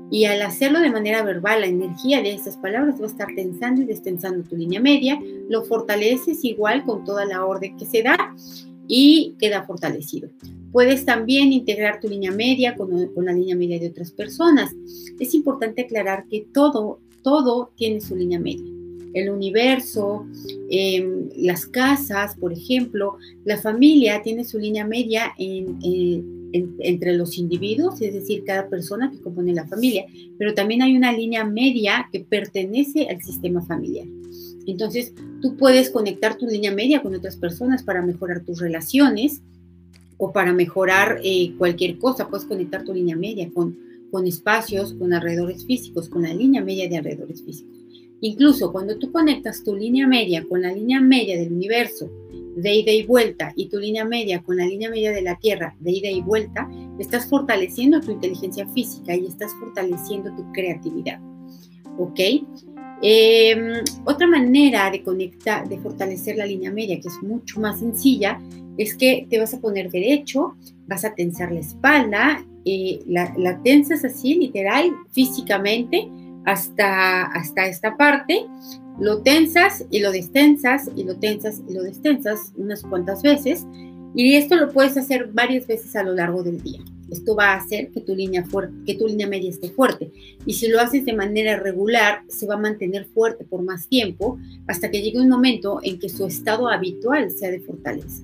Y 0.09 0.25
al 0.25 0.41
hacerlo 0.41 0.79
de 0.79 0.91
manera 0.91 1.23
verbal, 1.23 1.61
la 1.61 1.67
energía 1.67 2.21
de 2.21 2.33
esas 2.33 2.55
palabras 2.57 3.01
va 3.01 3.05
a 3.05 3.07
estar 3.07 3.27
tensando 3.35 3.81
y 3.81 3.85
destensando 3.85 4.47
tu 4.47 4.55
línea 4.55 4.79
media. 4.79 5.19
Lo 5.49 5.63
fortaleces 5.63 6.45
igual 6.45 6.85
con 6.85 7.03
toda 7.03 7.25
la 7.25 7.45
orden 7.45 7.75
que 7.75 7.85
se 7.85 8.03
da 8.03 8.33
y 8.87 9.35
queda 9.39 9.63
fortalecido. 9.63 10.29
Puedes 10.71 11.05
también 11.05 11.53
integrar 11.53 11.99
tu 11.99 12.09
línea 12.09 12.31
media 12.31 12.75
con, 12.75 12.89
la 13.15 13.33
línea 13.33 13.55
media 13.55 13.79
de 13.79 13.87
otras 13.87 14.11
personas. 14.11 14.73
Es 15.19 15.33
importante 15.33 15.83
aclarar 15.83 16.25
que 16.27 16.47
todo, 16.53 16.99
todo 17.21 17.71
tiene 17.75 18.01
su 18.01 18.15
línea 18.15 18.39
media. 18.39 18.65
El 19.13 19.29
universo, 19.29 20.25
em, 20.71 21.29
las 21.37 21.67
casas, 21.67 22.35
por 22.35 22.51
ejemplo, 22.51 23.17
la 23.45 23.57
familia 23.57 24.23
tiene 24.23 24.43
su 24.43 24.57
línea 24.57 24.85
media 24.85 25.33
entre 26.53 27.13
los 27.17 27.37
individuos, 27.37 27.99
es 28.01 28.13
decir, 28.13 28.43
cada 28.45 28.69
persona 28.69 29.11
que 29.11 29.19
compone 29.19 29.53
la 29.53 29.67
familia, 29.67 30.05
pero 30.37 30.53
también 30.53 30.81
hay 30.81 30.95
una 30.95 31.11
línea 31.11 31.43
media 31.43 32.07
que 32.11 32.19
pertenece 32.19 33.07
al 33.09 33.21
sistema 33.21 33.65
familiar. 33.65 34.05
Entonces, 34.65 35.13
tú 35.41 35.57
puedes 35.57 35.89
conectar 35.89 36.37
tu 36.37 36.45
línea 36.45 36.71
media 36.71 37.01
con 37.01 37.13
otras 37.15 37.35
personas 37.35 37.83
para 37.83 38.01
mejorar 38.01 38.45
tus 38.45 38.59
relaciones 38.59 39.41
o 40.17 40.31
para 40.31 40.53
mejorar 40.53 41.19
eh, 41.23 41.53
cualquier 41.57 41.97
cosa. 41.97 42.29
Puedes 42.29 42.45
conectar 42.45 42.83
tu 42.83 42.93
línea 42.93 43.15
media 43.15 43.49
con, 43.53 43.77
con 44.11 44.25
espacios, 44.25 44.93
con 44.93 45.11
alrededores 45.13 45.65
físicos, 45.65 46.07
con 46.07 46.21
la 46.23 46.33
línea 46.33 46.63
media 46.63 46.87
de 46.87 46.97
alrededores 46.97 47.43
físicos. 47.43 47.73
Incluso 48.21 48.71
cuando 48.71 48.97
tú 48.97 49.11
conectas 49.11 49.63
tu 49.65 49.75
línea 49.75 50.07
media 50.07 50.45
con 50.47 50.61
la 50.61 50.71
línea 50.71 51.01
media 51.01 51.37
del 51.37 51.51
universo 51.51 52.09
de 52.55 52.73
ida 52.75 52.91
y 52.91 53.03
vuelta 53.03 53.53
y 53.55 53.69
tu 53.69 53.79
línea 53.79 54.05
media 54.05 54.41
con 54.41 54.57
la 54.57 54.65
línea 54.65 54.89
media 54.89 55.11
de 55.11 55.21
la 55.21 55.35
Tierra 55.35 55.75
de 55.79 55.91
ida 55.91 56.09
y 56.09 56.21
vuelta, 56.21 56.69
estás 56.99 57.27
fortaleciendo 57.27 57.99
tu 58.01 58.11
inteligencia 58.11 58.67
física 58.67 59.15
y 59.15 59.25
estás 59.25 59.51
fortaleciendo 59.59 60.35
tu 60.35 60.51
creatividad. 60.51 61.19
¿Ok? 61.97 62.19
Em, 63.01 63.83
otra 64.05 64.27
manera 64.27 64.89
de 64.89 65.03
conectar, 65.03 65.67
de 65.67 65.77
fortalecer 65.79 66.37
la 66.37 66.45
línea 66.45 66.71
media, 66.71 66.99
que 66.99 67.09
es 67.09 67.21
mucho 67.21 67.59
más 67.59 67.79
sencilla, 67.79 68.39
es 68.77 68.95
que 68.95 69.27
te 69.29 69.39
vas 69.39 69.53
a 69.53 69.59
poner 69.59 69.91
derecho, 69.91 70.55
vas 70.87 71.03
a 71.05 71.13
tensar 71.13 71.51
la 71.51 71.59
espalda, 71.59 72.45
eh, 72.65 72.99
la, 73.05 73.61
tensas 73.63 74.05
así, 74.05 74.35
literal, 74.35 74.89
físicamente, 75.11 76.07
hasta, 76.45 77.23
hasta 77.23 77.67
esta 77.67 77.97
parte, 77.97 78.45
lo 78.99 79.21
tensas 79.21 79.85
y 79.89 79.99
lo 79.99 80.11
destensas, 80.11 80.89
y 80.95 81.03
lo 81.03 81.15
tensas 81.17 81.61
y 81.67 81.73
lo 81.73 81.83
destensas 81.83 82.53
unas 82.55 82.83
cuantas 82.83 83.21
veces, 83.21 83.65
y 84.15 84.35
esto 84.35 84.55
lo 84.55 84.71
puedes 84.71 84.95
hacer 84.97 85.29
varias 85.33 85.65
veces 85.65 85.95
a 85.95 86.03
lo 86.03 86.13
largo 86.13 86.43
del 86.43 86.61
día. 86.61 86.81
Esto 87.09 87.35
va 87.35 87.53
a 87.53 87.57
hacer 87.57 87.91
que 87.91 88.01
tu 88.01 88.15
línea, 88.15 88.43
que 88.85 88.95
tu 88.95 89.07
línea 89.07 89.27
media 89.27 89.49
esté 89.49 89.69
fuerte. 89.69 90.11
Y 90.45 90.53
si 90.53 90.67
lo 90.67 90.79
haces 90.79 91.05
de 91.05 91.13
manera 91.13 91.59
regular, 91.59 92.23
se 92.27 92.47
va 92.47 92.55
a 92.55 92.57
mantener 92.57 93.05
fuerte 93.05 93.43
por 93.43 93.61
más 93.63 93.87
tiempo 93.87 94.39
hasta 94.67 94.89
que 94.89 95.01
llegue 95.01 95.19
un 95.19 95.29
momento 95.29 95.79
en 95.83 95.99
que 95.99 96.09
su 96.09 96.25
estado 96.25 96.69
habitual 96.69 97.29
sea 97.31 97.51
de 97.51 97.59
fortaleza. 97.59 98.23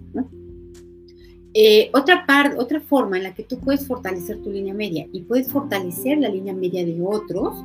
Eh, 1.53 1.89
otra, 1.93 2.25
otra 2.57 2.79
forma 2.79 3.17
en 3.17 3.23
la 3.23 3.33
que 3.33 3.43
tú 3.43 3.59
puedes 3.59 3.85
fortalecer 3.85 4.41
tu 4.41 4.51
línea 4.51 4.73
media 4.73 5.07
y 5.11 5.21
puedes 5.21 5.51
fortalecer 5.51 6.19
la 6.19 6.29
línea 6.29 6.53
media 6.53 6.85
de 6.85 6.99
otros 7.01 7.55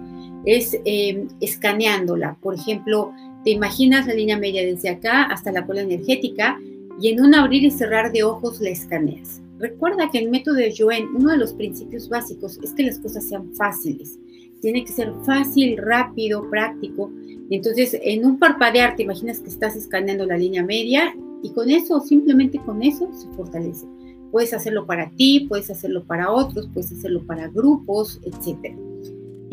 es 0.45 0.79
em, 0.85 1.29
escaneándola. 1.41 2.37
Por 2.41 2.55
ejemplo, 2.55 3.13
te 3.45 3.51
imaginas 3.51 4.07
la 4.07 4.15
línea 4.15 4.39
media 4.39 4.65
desde 4.65 4.89
acá 4.89 5.25
hasta 5.25 5.53
la 5.53 5.67
cola 5.67 5.83
energética 5.83 6.59
y 7.01 7.09
en 7.09 7.21
un 7.21 7.35
abrir 7.35 7.65
y 7.65 7.71
cerrar 7.71 8.13
de 8.13 8.23
ojos 8.23 8.61
la 8.61 8.71
escaneas. 8.71 9.43
Recuerda 9.59 10.11
que 10.11 10.19
el 10.19 10.31
método 10.31 10.57
de 10.57 10.75
Joen, 10.77 11.09
uno 11.15 11.31
de 11.31 11.39
los 11.39 11.53
principios 11.53 12.09
básicos 12.09 12.59
es 12.63 12.73
que 12.73 12.83
las 12.83 12.99
cosas 12.99 13.29
sean 13.29 13.55
fáciles. 13.55 14.19
Tiene 14.61 14.85
que 14.85 14.93
ser 14.93 15.13
fácil, 15.25 15.77
rápido, 15.77 16.49
práctico. 16.51 17.11
Entonces, 17.51 17.99
en 18.03 18.25
un 18.25 18.39
parpadear, 18.39 18.97
te 18.97 19.03
imaginas 19.03 19.41
que 19.41 19.49
estás 19.49 19.77
escaneando 19.77 20.27
la 20.27 20.39
línea 20.39 20.65
media 20.65 21.15
y 21.43 21.51
con 21.51 21.71
eso, 21.71 22.01
simplemente 22.01 22.59
con 22.59 22.83
eso, 22.83 23.11
se 23.13 23.29
fortalece. 23.37 23.87
Puedes 24.33 24.53
hacerlo 24.55 24.87
para 24.87 25.11
ti, 25.11 25.47
puedes 25.49 25.71
hacerlo 25.71 26.05
para 26.05 26.31
otros, 26.31 26.69
puedes 26.73 26.91
hacerlo 26.91 27.25
para 27.27 27.49
grupos, 27.49 28.21
etc. 28.25 28.75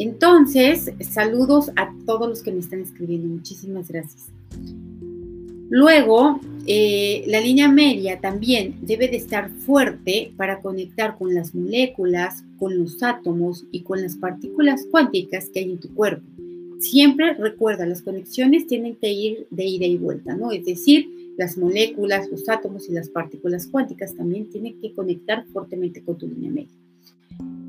Entonces, 0.01 0.91
saludos 1.00 1.70
a 1.75 1.93
todos 2.08 2.27
los 2.27 2.41
que 2.41 2.51
me 2.51 2.60
están 2.60 2.79
escribiendo. 2.79 3.27
Muchísimas 3.27 3.88
gracias. 3.88 4.29
Luego, 5.70 6.39
eh, 6.65 7.24
la 7.27 7.39
línea 7.39 7.67
media 7.67 8.20
también 8.20 8.79
debe 8.81 9.10
de 9.10 9.17
estar 9.17 9.51
fuerte 9.51 10.34
para 10.38 10.60
conectar 10.60 11.20
con 11.20 11.36
las 11.36 11.53
moléculas, 11.53 12.43
con 12.58 12.79
los 12.79 13.03
átomos 13.03 13.65
y 13.72 13.84
con 13.84 14.01
las 14.01 14.15
partículas 14.15 14.88
cuánticas 14.89 15.50
que 15.50 15.60
hay 15.60 15.72
en 15.74 15.79
tu 15.79 15.93
cuerpo. 15.93 16.25
Siempre 16.79 17.36
recuerda, 17.36 17.86
las 17.86 18.01
conexiones 18.01 18.65
tienen 18.65 18.96
que 18.96 19.12
ir 19.12 19.46
de 19.51 19.65
ida 19.65 19.86
y 19.86 19.98
vuelta, 19.98 20.36
¿no? 20.36 20.51
Es 20.51 20.65
decir, 20.65 21.10
las 21.38 21.60
moléculas, 21.60 22.27
los 22.31 22.50
átomos 22.50 22.89
y 22.89 22.93
las 22.93 23.10
partículas 23.10 23.67
cuánticas 23.67 24.15
también 24.15 24.50
tienen 24.50 24.81
que 24.81 24.93
conectar 24.93 25.46
fuertemente 25.53 26.01
con 26.01 26.17
tu 26.17 26.27
línea 26.27 26.50
media. 26.50 26.81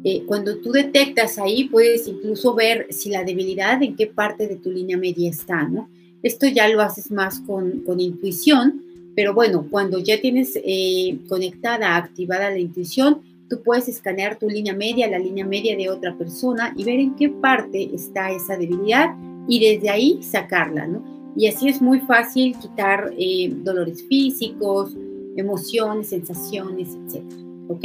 Eh, 0.04 0.24
cuando 0.26 0.58
tú 0.58 0.72
detectas 0.72 1.38
ahí, 1.38 1.64
puedes 1.64 2.08
incluso 2.08 2.54
ver 2.54 2.88
si 2.90 3.10
la 3.10 3.24
debilidad 3.24 3.82
en 3.82 3.94
qué 3.94 4.08
parte 4.08 4.48
de 4.48 4.56
tu 4.56 4.70
línea 4.70 4.96
media 4.96 5.30
está, 5.30 5.68
¿no? 5.68 5.88
Esto 6.22 6.46
ya 6.46 6.68
lo 6.68 6.80
haces 6.80 7.10
más 7.10 7.40
con, 7.40 7.82
intuición, 7.98 8.82
pero 9.14 9.34
bueno, 9.34 9.66
cuando 9.70 9.98
ya 9.98 10.20
tienes 10.20 10.52
eh, 10.56 11.18
conectada, 11.28 11.96
activada 11.96 12.50
la 12.50 12.58
intuición, 12.58 13.22
tú 13.48 13.62
puedes 13.62 13.88
escanear 13.88 14.38
tu 14.38 14.48
línea 14.48 14.74
media, 14.74 15.08
la 15.08 15.18
línea 15.18 15.44
media 15.44 15.76
de 15.76 15.90
otra 15.90 16.16
persona 16.16 16.72
y 16.76 16.84
ver 16.84 17.00
en 17.00 17.14
qué 17.16 17.28
parte 17.28 17.90
está 17.94 18.30
esa 18.32 18.56
debilidad 18.56 19.14
y 19.48 19.60
desde 19.60 19.90
ahí 19.90 20.22
sacarla, 20.22 20.86
¿no? 20.86 21.04
Y 21.36 21.46
así 21.46 21.68
es 21.68 21.80
muy 21.80 22.00
fácil 22.00 22.56
quitar 22.58 23.12
eh, 23.18 23.52
dolores 23.62 24.04
físicos, 24.08 24.96
emociones, 25.36 26.08
sensaciones, 26.08 26.96
etc. 27.06 27.24
¿Ok? 27.68 27.84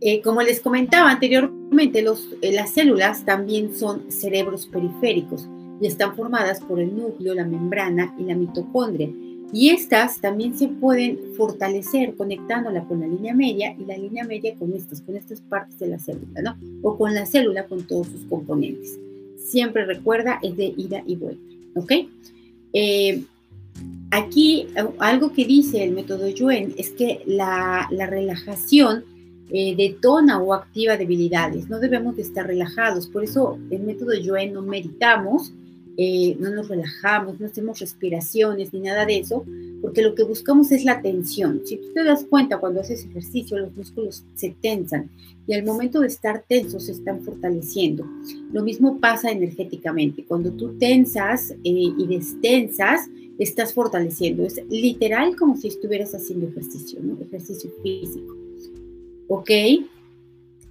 Eh, 0.00 0.20
como 0.20 0.42
les 0.42 0.60
comentaba 0.60 1.10
anteriormente, 1.10 2.02
los, 2.02 2.28
las 2.42 2.74
células 2.74 3.24
también 3.24 3.74
son 3.74 4.10
cerebros 4.10 4.66
periféricos 4.66 5.48
y 5.80 5.86
están 5.86 6.14
formadas 6.14 6.60
por 6.60 6.80
el 6.80 6.96
núcleo, 6.96 7.34
la 7.34 7.44
membrana 7.44 8.14
y 8.18 8.24
la 8.24 8.34
mitocondria. 8.34 9.10
Y 9.52 9.70
estas 9.70 10.20
también 10.20 10.58
se 10.58 10.68
pueden 10.68 11.18
fortalecer 11.36 12.14
conectándola 12.16 12.84
con 12.84 13.00
la 13.00 13.06
línea 13.06 13.32
media 13.32 13.74
y 13.78 13.84
la 13.84 13.96
línea 13.96 14.24
media 14.24 14.54
con 14.56 14.72
estas, 14.74 15.00
con 15.00 15.16
estas 15.16 15.40
partes 15.40 15.78
de 15.78 15.88
la 15.88 15.98
célula, 15.98 16.42
¿no? 16.42 16.56
O 16.82 16.98
con 16.98 17.14
la 17.14 17.26
célula 17.26 17.66
con 17.66 17.86
todos 17.86 18.08
sus 18.08 18.22
componentes. 18.24 18.98
Siempre 19.38 19.86
recuerda, 19.86 20.40
es 20.42 20.56
de 20.56 20.74
ida 20.76 21.02
y 21.06 21.16
vuelta, 21.16 21.42
¿ok? 21.76 21.92
Eh, 22.72 23.22
aquí 24.10 24.66
algo 24.98 25.32
que 25.32 25.44
dice 25.44 25.84
el 25.84 25.92
método 25.92 26.28
Yuen 26.28 26.74
es 26.76 26.90
que 26.90 27.22
la, 27.26 27.86
la 27.90 28.06
relajación 28.06 29.04
eh, 29.50 29.74
detona 29.76 30.40
o 30.40 30.52
activa 30.52 30.96
debilidades. 30.96 31.68
No 31.68 31.78
debemos 31.78 32.16
de 32.16 32.22
estar 32.22 32.46
relajados. 32.46 33.06
Por 33.06 33.24
eso 33.24 33.58
el 33.70 33.82
método 33.82 34.14
Yuen 34.14 34.52
no 34.52 34.62
meditamos, 34.62 35.52
eh, 35.96 36.36
no 36.38 36.50
nos 36.50 36.68
relajamos, 36.68 37.40
no 37.40 37.46
hacemos 37.46 37.78
respiraciones 37.78 38.72
ni 38.72 38.80
nada 38.80 39.06
de 39.06 39.18
eso, 39.18 39.44
porque 39.80 40.02
lo 40.02 40.14
que 40.14 40.24
buscamos 40.24 40.70
es 40.72 40.84
la 40.84 41.00
tensión. 41.00 41.62
Si 41.64 41.76
tú 41.76 41.92
te 41.94 42.04
das 42.04 42.24
cuenta 42.24 42.58
cuando 42.58 42.80
haces 42.80 43.04
ejercicio, 43.04 43.58
los 43.58 43.74
músculos 43.74 44.24
se 44.34 44.54
tensan 44.60 45.10
y 45.46 45.54
al 45.54 45.64
momento 45.64 46.00
de 46.00 46.08
estar 46.08 46.44
tensos 46.46 46.86
se 46.86 46.92
están 46.92 47.22
fortaleciendo. 47.22 48.04
Lo 48.52 48.62
mismo 48.62 48.98
pasa 48.98 49.30
energéticamente. 49.30 50.24
Cuando 50.24 50.50
tú 50.50 50.76
tensas 50.76 51.52
eh, 51.52 51.56
y 51.64 52.06
destensas, 52.08 53.08
estás 53.38 53.72
fortaleciendo. 53.72 54.44
Es 54.44 54.60
literal 54.68 55.36
como 55.36 55.56
si 55.56 55.68
estuvieras 55.68 56.14
haciendo 56.14 56.48
ejercicio, 56.48 57.00
ejercicio 57.20 57.70
físico. 57.82 58.35
¿Ok? 59.28 59.50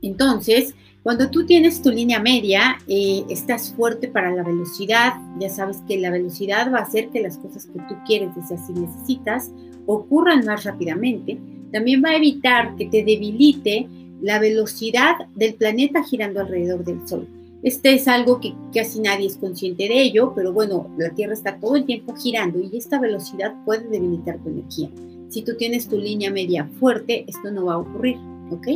Entonces, 0.02 0.76
Cuando 1.06 1.30
tú 1.30 1.46
tienes 1.46 1.84
tu 1.84 1.92
línea 1.92 2.20
media, 2.20 2.80
eh, 2.88 3.24
estás 3.30 3.72
fuerte 3.76 4.08
para 4.08 4.32
la 4.32 4.42
velocidad. 4.42 5.14
Ya 5.40 5.52
sabes 5.52 5.78
que 5.88 6.00
la 6.00 6.10
velocidad 6.10 6.74
va 6.74 6.80
a 6.80 6.82
hacer 6.82 7.10
que 7.10 7.22
las 7.22 7.38
cosas 7.38 7.68
que 7.68 7.78
tú 7.88 7.94
quieres, 8.08 8.36
deseas 8.36 8.68
y 8.72 8.74
necesitas, 8.74 9.52
ocurran 9.86 10.44
más 10.46 10.64
rápidamente. 10.64 11.38
También 11.72 12.02
va 12.04 12.10
a 12.10 12.16
evitar 12.16 12.76
que 12.76 12.88
te 12.88 13.04
debilite 13.04 13.88
la 14.20 14.40
velocidad 14.40 15.14
del 15.36 15.54
planeta 15.54 16.04
girando 16.04 16.40
alrededor 16.40 16.84
del 16.84 17.08
Sol. 17.08 17.28
Este 17.62 17.94
es 17.94 18.08
algo 18.08 18.40
que 18.40 18.56
casi 18.74 19.00
nadie 19.00 19.28
es 19.28 19.38
consciente 19.38 19.88
de 19.88 20.02
ello, 20.02 20.34
pero 20.36 20.54
bueno, 20.54 20.90
la 20.98 21.12
Tierra 21.12 21.34
está 21.34 21.60
todo 21.60 21.76
el 21.76 21.86
tiempo 21.86 22.16
girando 22.16 22.60
y 22.60 22.76
esta 22.76 23.00
velocidad 23.00 23.54
puede 23.64 23.88
debilitar 23.90 24.40
tu 24.40 24.50
energía. 24.50 24.90
Si 25.30 25.44
tú 25.44 25.56
tienes 25.56 25.88
tu 25.88 26.00
línea 26.00 26.32
media 26.32 26.68
fuerte, 26.80 27.26
esto 27.28 27.52
no 27.52 27.66
va 27.66 27.76
a 27.76 27.78
ocurrir, 27.78 28.18
¿ok? 28.52 28.68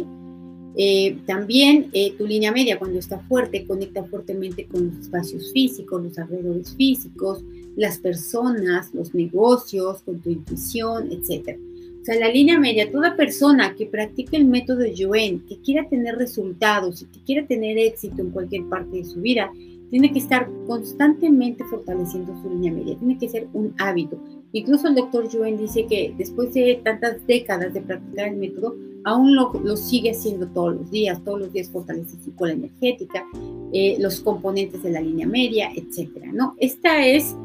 Eh, 0.76 1.18
también 1.26 1.90
eh, 1.94 2.14
tu 2.18 2.26
línea 2.26 2.52
media 2.52 2.78
cuando 2.78 3.00
está 3.00 3.20
fuerte 3.20 3.66
conecta 3.66 4.04
fuertemente 4.06 4.66
con 4.68 4.88
los 4.88 5.00
espacios 5.00 5.52
físicos, 5.52 6.04
los 6.04 6.18
alrededores 6.18 6.76
físicos, 6.76 7.44
las 7.76 7.98
personas, 7.98 8.94
los 8.94 9.14
negocios, 9.14 10.02
con 10.04 10.20
tu 10.20 10.30
intuición, 10.30 11.12
etc. 11.12 11.58
O 12.02 12.06
sea, 12.06 12.16
la 12.16 12.30
línea 12.30 12.60
media, 12.60 12.92
toda 12.92 13.16
persona 13.16 13.76
que 13.76 13.88
practique 13.88 14.38
el 14.38 14.46
método 14.46 14.86
Yuen, 14.86 15.46
que 15.48 15.60
quiera 15.60 15.88
tener 15.90 16.16
resultados 16.16 17.02
y 17.02 17.06
que 17.06 17.20
quiera 17.26 17.48
tener 17.48 17.78
éxito 17.78 18.22
en 18.22 18.32
cualquier 18.32 18.64
parte 18.70 18.98
de 18.98 19.06
su 19.06 19.20
vida, 19.22 19.52
tiene 19.90 20.12
que 20.14 20.20
estar 20.20 20.50
constantemente 20.68 21.64
fortaleciendo 21.66 22.40
su 22.42 22.50
línea 22.50 22.72
media, 22.72 22.98
tiene 22.98 23.18
que 23.18 23.28
ser 23.28 23.48
un 23.54 23.74
hábito. 23.80 24.18
Incluso 24.54 24.88
el 24.88 24.96
doctor 24.96 25.28
Yuen 25.30 25.58
dice 25.58 25.86
que 25.88 26.14
después 26.18 26.54
de 26.54 26.80
tantas 26.84 27.26
décadas 27.28 27.74
de 27.74 27.82
practicar 27.82 28.30
el 28.30 28.38
método, 28.38 28.76
aún 29.06 29.36
lo, 29.36 29.78
sigue 29.78 30.12
haciendo 30.12 30.48
todos 30.48 30.76
los 30.76 30.92
días, 30.92 31.24
todos 31.24 31.40
los 31.40 31.54
días 31.54 31.70
fortalece 31.70 32.18
su 32.24 32.34
cola 32.36 32.54
energética, 32.54 33.26
eh, 33.74 33.98
los 34.00 34.20
componentes 34.20 34.84
de 34.84 34.92
la 34.92 35.02
línea 35.02 35.28
media, 35.28 35.72
etcétera, 35.76 36.32
¿no? 36.34 36.56
Esta 36.60 37.06
es, 37.06 37.36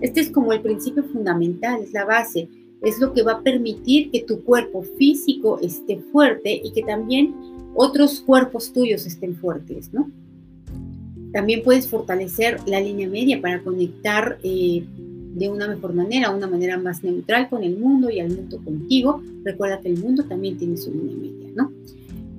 este 0.00 0.20
es 0.20 0.30
como 0.30 0.52
el 0.52 0.60
principio 0.60 1.04
fundamental, 1.04 1.82
es 1.82 1.92
la 1.92 2.04
base, 2.04 2.48
es 2.82 2.98
lo 2.98 3.12
que 3.12 3.22
va 3.22 3.32
a 3.32 3.42
permitir 3.42 4.10
que 4.10 4.22
tu 4.22 4.42
cuerpo 4.44 4.82
físico 4.98 5.58
esté 5.60 5.98
fuerte 6.12 6.60
y 6.62 6.72
que 6.72 6.82
también 6.82 7.34
otros 7.74 8.20
cuerpos 8.20 8.72
tuyos 8.72 9.06
estén 9.06 9.36
fuertes, 9.36 9.92
¿no? 9.92 10.10
También 11.32 11.62
puedes 11.62 11.88
fortalecer 11.88 12.58
la 12.66 12.80
línea 12.80 13.08
media 13.08 13.40
para 13.40 13.62
conectar 13.62 14.38
eh, 14.42 14.84
de 15.34 15.48
una 15.48 15.68
mejor 15.68 15.94
manera, 15.94 16.30
una 16.30 16.46
manera 16.46 16.78
más 16.78 17.02
neutral 17.04 17.48
con 17.48 17.62
el 17.62 17.76
mundo 17.78 18.10
y 18.10 18.20
al 18.20 18.30
mundo 18.30 18.58
contigo. 18.64 19.22
Recuerda 19.44 19.80
que 19.80 19.88
el 19.88 19.98
mundo 19.98 20.24
también 20.24 20.58
tiene 20.58 20.76
su 20.76 20.92
línea 20.92 21.16
media, 21.16 21.50
¿no? 21.54 21.72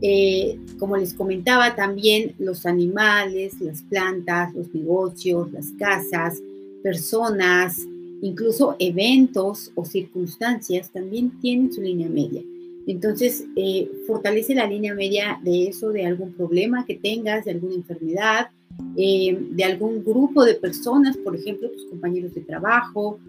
Eh, 0.02 0.58
como 0.80 0.98
les 0.98 1.14
comentaba, 1.14 1.76
también 1.76 2.34
los 2.40 2.66
animales, 2.66 3.62
las 3.62 3.84
plantas, 3.84 4.54
los 4.56 4.74
negocios, 4.74 5.52
las 5.52 5.72
casas, 5.78 6.42
personas, 6.82 7.78
incluso 8.22 8.76
eventos 8.80 9.72
o 9.76 9.86
circunstancias 9.86 10.92
también 10.92 11.40
tienen 11.40 11.72
su 11.72 11.82
línea 11.82 12.10
media. 12.10 12.42
Entonces, 12.88 13.46
eh, 13.56 13.92
fortalece 14.08 14.56
la 14.56 14.66
línea 14.66 14.96
media 14.96 15.40
de 15.44 15.68
eso, 15.68 15.92
de 15.92 16.06
algún 16.06 16.34
problema 16.34 16.86
que 16.86 16.96
tengas, 16.96 17.46
de 17.46 17.52
alguna 17.52 17.76
enfermedad, 17.76 18.50
eh, 18.98 19.38
de 19.52 19.64
algún 19.64 20.04
grupo 20.04 20.44
de 20.44 20.56
personas, 20.56 21.18
por 21.18 21.36
ejemplo, 21.36 21.70
tus 21.70 21.86
compañeros 21.86 22.34
de 22.34 22.42
trabajo, 22.42 23.20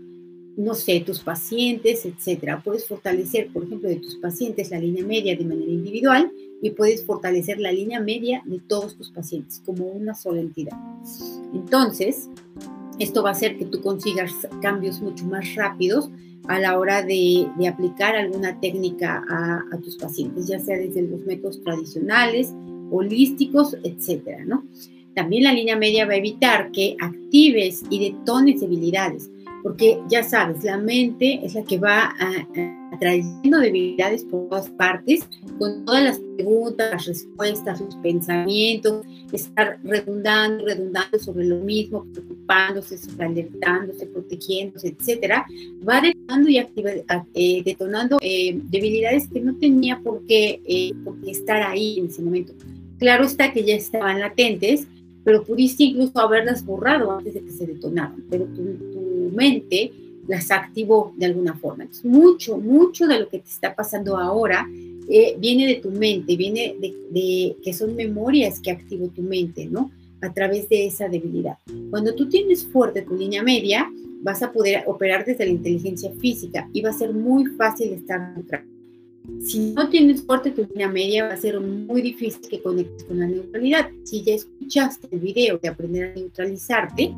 no 0.56 0.74
sé, 0.74 1.00
tus 1.00 1.20
pacientes, 1.20 2.04
etcétera. 2.04 2.62
Puedes 2.62 2.86
fortalecer, 2.86 3.48
por 3.52 3.64
ejemplo, 3.64 3.88
de 3.88 3.96
tus 3.96 4.16
pacientes 4.16 4.70
la 4.70 4.78
línea 4.78 5.04
media 5.04 5.36
de 5.36 5.44
manera 5.44 5.70
individual 5.70 6.30
y 6.60 6.70
puedes 6.70 7.04
fortalecer 7.04 7.58
la 7.58 7.72
línea 7.72 8.00
media 8.00 8.42
de 8.44 8.60
todos 8.60 8.96
tus 8.96 9.10
pacientes 9.10 9.62
como 9.64 9.86
una 9.86 10.14
sola 10.14 10.40
entidad. 10.40 10.76
Entonces, 11.54 12.28
esto 12.98 13.22
va 13.22 13.30
a 13.30 13.32
hacer 13.32 13.56
que 13.56 13.64
tú 13.64 13.80
consigas 13.80 14.32
cambios 14.60 15.00
mucho 15.00 15.24
más 15.24 15.54
rápidos 15.54 16.10
a 16.48 16.58
la 16.58 16.78
hora 16.78 17.02
de, 17.02 17.46
aplicar 17.68 18.14
alguna 18.16 18.60
técnica 18.60 19.24
a, 19.28 19.64
a, 19.72 19.78
tus 19.78 19.96
pacientes, 19.96 20.48
ya 20.48 20.58
sea 20.58 20.76
desde 20.76 21.02
los 21.02 21.24
métodos 21.24 21.62
tradicionales, 21.62 22.52
holísticos, 22.90 23.76
etcétera, 23.82 24.44
¿no? 24.44 24.64
También 25.14 25.44
la 25.44 25.52
línea 25.52 25.76
media 25.76 26.06
va 26.06 26.12
a 26.12 26.16
evitar 26.16 26.70
que 26.72 26.96
actives 27.00 27.82
y 27.90 28.10
detones 28.10 28.60
debilidades, 28.60 29.30
porque 29.62 29.98
ya 30.08 30.22
sabes, 30.22 30.64
la 30.64 30.78
mente 30.78 31.40
es 31.44 31.54
la 31.54 31.62
que 31.64 31.78
va 31.78 32.14
atrayendo 32.92 33.58
debilidades 33.58 34.24
por 34.24 34.48
todas 34.48 34.68
partes, 34.70 35.26
con 35.58 35.84
todas 35.84 36.04
las 36.04 36.20
preguntas, 36.36 36.90
las 36.92 37.06
respuestas, 37.06 37.80
los 37.80 37.96
pensamientos, 37.96 39.04
estar 39.32 39.78
redundando, 39.82 40.66
redundando 40.66 41.18
sobre 41.18 41.46
lo 41.46 41.56
mismo, 41.56 42.06
preocupándose, 42.12 42.98
alertándose, 43.18 44.06
protegiéndose, 44.06 44.94
etcétera, 44.98 45.46
va 45.88 46.00
detonando 46.00 46.48
y 46.48 46.58
eh, 46.58 47.62
detonando 47.64 48.18
eh, 48.20 48.60
debilidades 48.64 49.28
que 49.28 49.40
no 49.40 49.56
tenía 49.56 49.98
por 50.00 50.22
eh, 50.28 50.92
por 51.04 51.20
qué 51.22 51.30
estar 51.30 51.62
ahí 51.62 51.98
en 51.98 52.06
ese 52.06 52.22
momento. 52.22 52.52
Claro 52.98 53.24
está 53.24 53.52
que 53.52 53.64
ya 53.64 53.74
estaban 53.74 54.20
latentes, 54.20 54.86
pero 55.24 55.44
pudiste 55.44 55.84
incluso 55.84 56.18
haberlas 56.18 56.64
borrado 56.64 57.12
antes 57.12 57.34
de 57.34 57.40
que 57.40 57.50
se 57.50 57.66
detonaran, 57.66 58.24
pero 58.28 58.46
tu, 58.46 58.62
mente 59.34 59.92
las 60.28 60.50
activó 60.50 61.14
de 61.16 61.26
alguna 61.26 61.54
forma. 61.54 61.84
Entonces, 61.84 62.04
mucho, 62.04 62.58
mucho 62.58 63.06
de 63.06 63.20
lo 63.20 63.28
que 63.28 63.38
te 63.38 63.48
está 63.48 63.74
pasando 63.74 64.18
ahora 64.18 64.68
eh, 65.08 65.36
viene 65.38 65.66
de 65.66 65.76
tu 65.76 65.90
mente, 65.90 66.36
viene 66.36 66.76
de, 66.78 67.56
que 67.62 67.72
son 67.72 67.96
memorias 67.96 68.60
que 68.60 68.70
activó 68.70 69.08
tu 69.08 69.22
mente, 69.22 69.66
¿no? 69.66 69.90
A 70.20 70.32
través 70.32 70.68
de 70.68 70.86
esa 70.86 71.08
debilidad. 71.08 71.56
Cuando 71.90 72.14
tú 72.14 72.28
tienes 72.28 72.64
fuerte 72.64 73.02
tu 73.02 73.16
línea 73.16 73.42
media, 73.42 73.90
vas 74.22 74.42
a 74.42 74.52
poder 74.52 74.84
operar 74.86 75.24
desde 75.24 75.46
la 75.46 75.52
inteligencia 75.52 76.12
física 76.20 76.68
y 76.72 76.82
va 76.82 76.90
a 76.90 76.92
ser 76.92 77.12
muy 77.12 77.46
fácil 77.46 77.92
estar 77.92 78.34
neutral. 78.36 78.64
Si 79.40 79.72
no 79.72 79.88
tienes 79.88 80.22
fuerte 80.22 80.50
tu 80.50 80.64
línea 80.64 80.88
media, 80.88 81.26
va 81.26 81.34
a 81.34 81.36
ser 81.36 81.60
muy 81.60 82.02
difícil 82.02 82.48
que 82.48 82.60
conectes 82.60 83.04
con 83.04 83.18
la 83.20 83.26
neutralidad. 83.26 83.88
Si 84.04 84.22
ya 84.22 84.34
escuchaste 84.34 85.08
el 85.10 85.20
video 85.20 85.58
de 85.58 85.68
aprender 85.68 86.10
a 86.10 86.14
neutralizarte, 86.14 87.14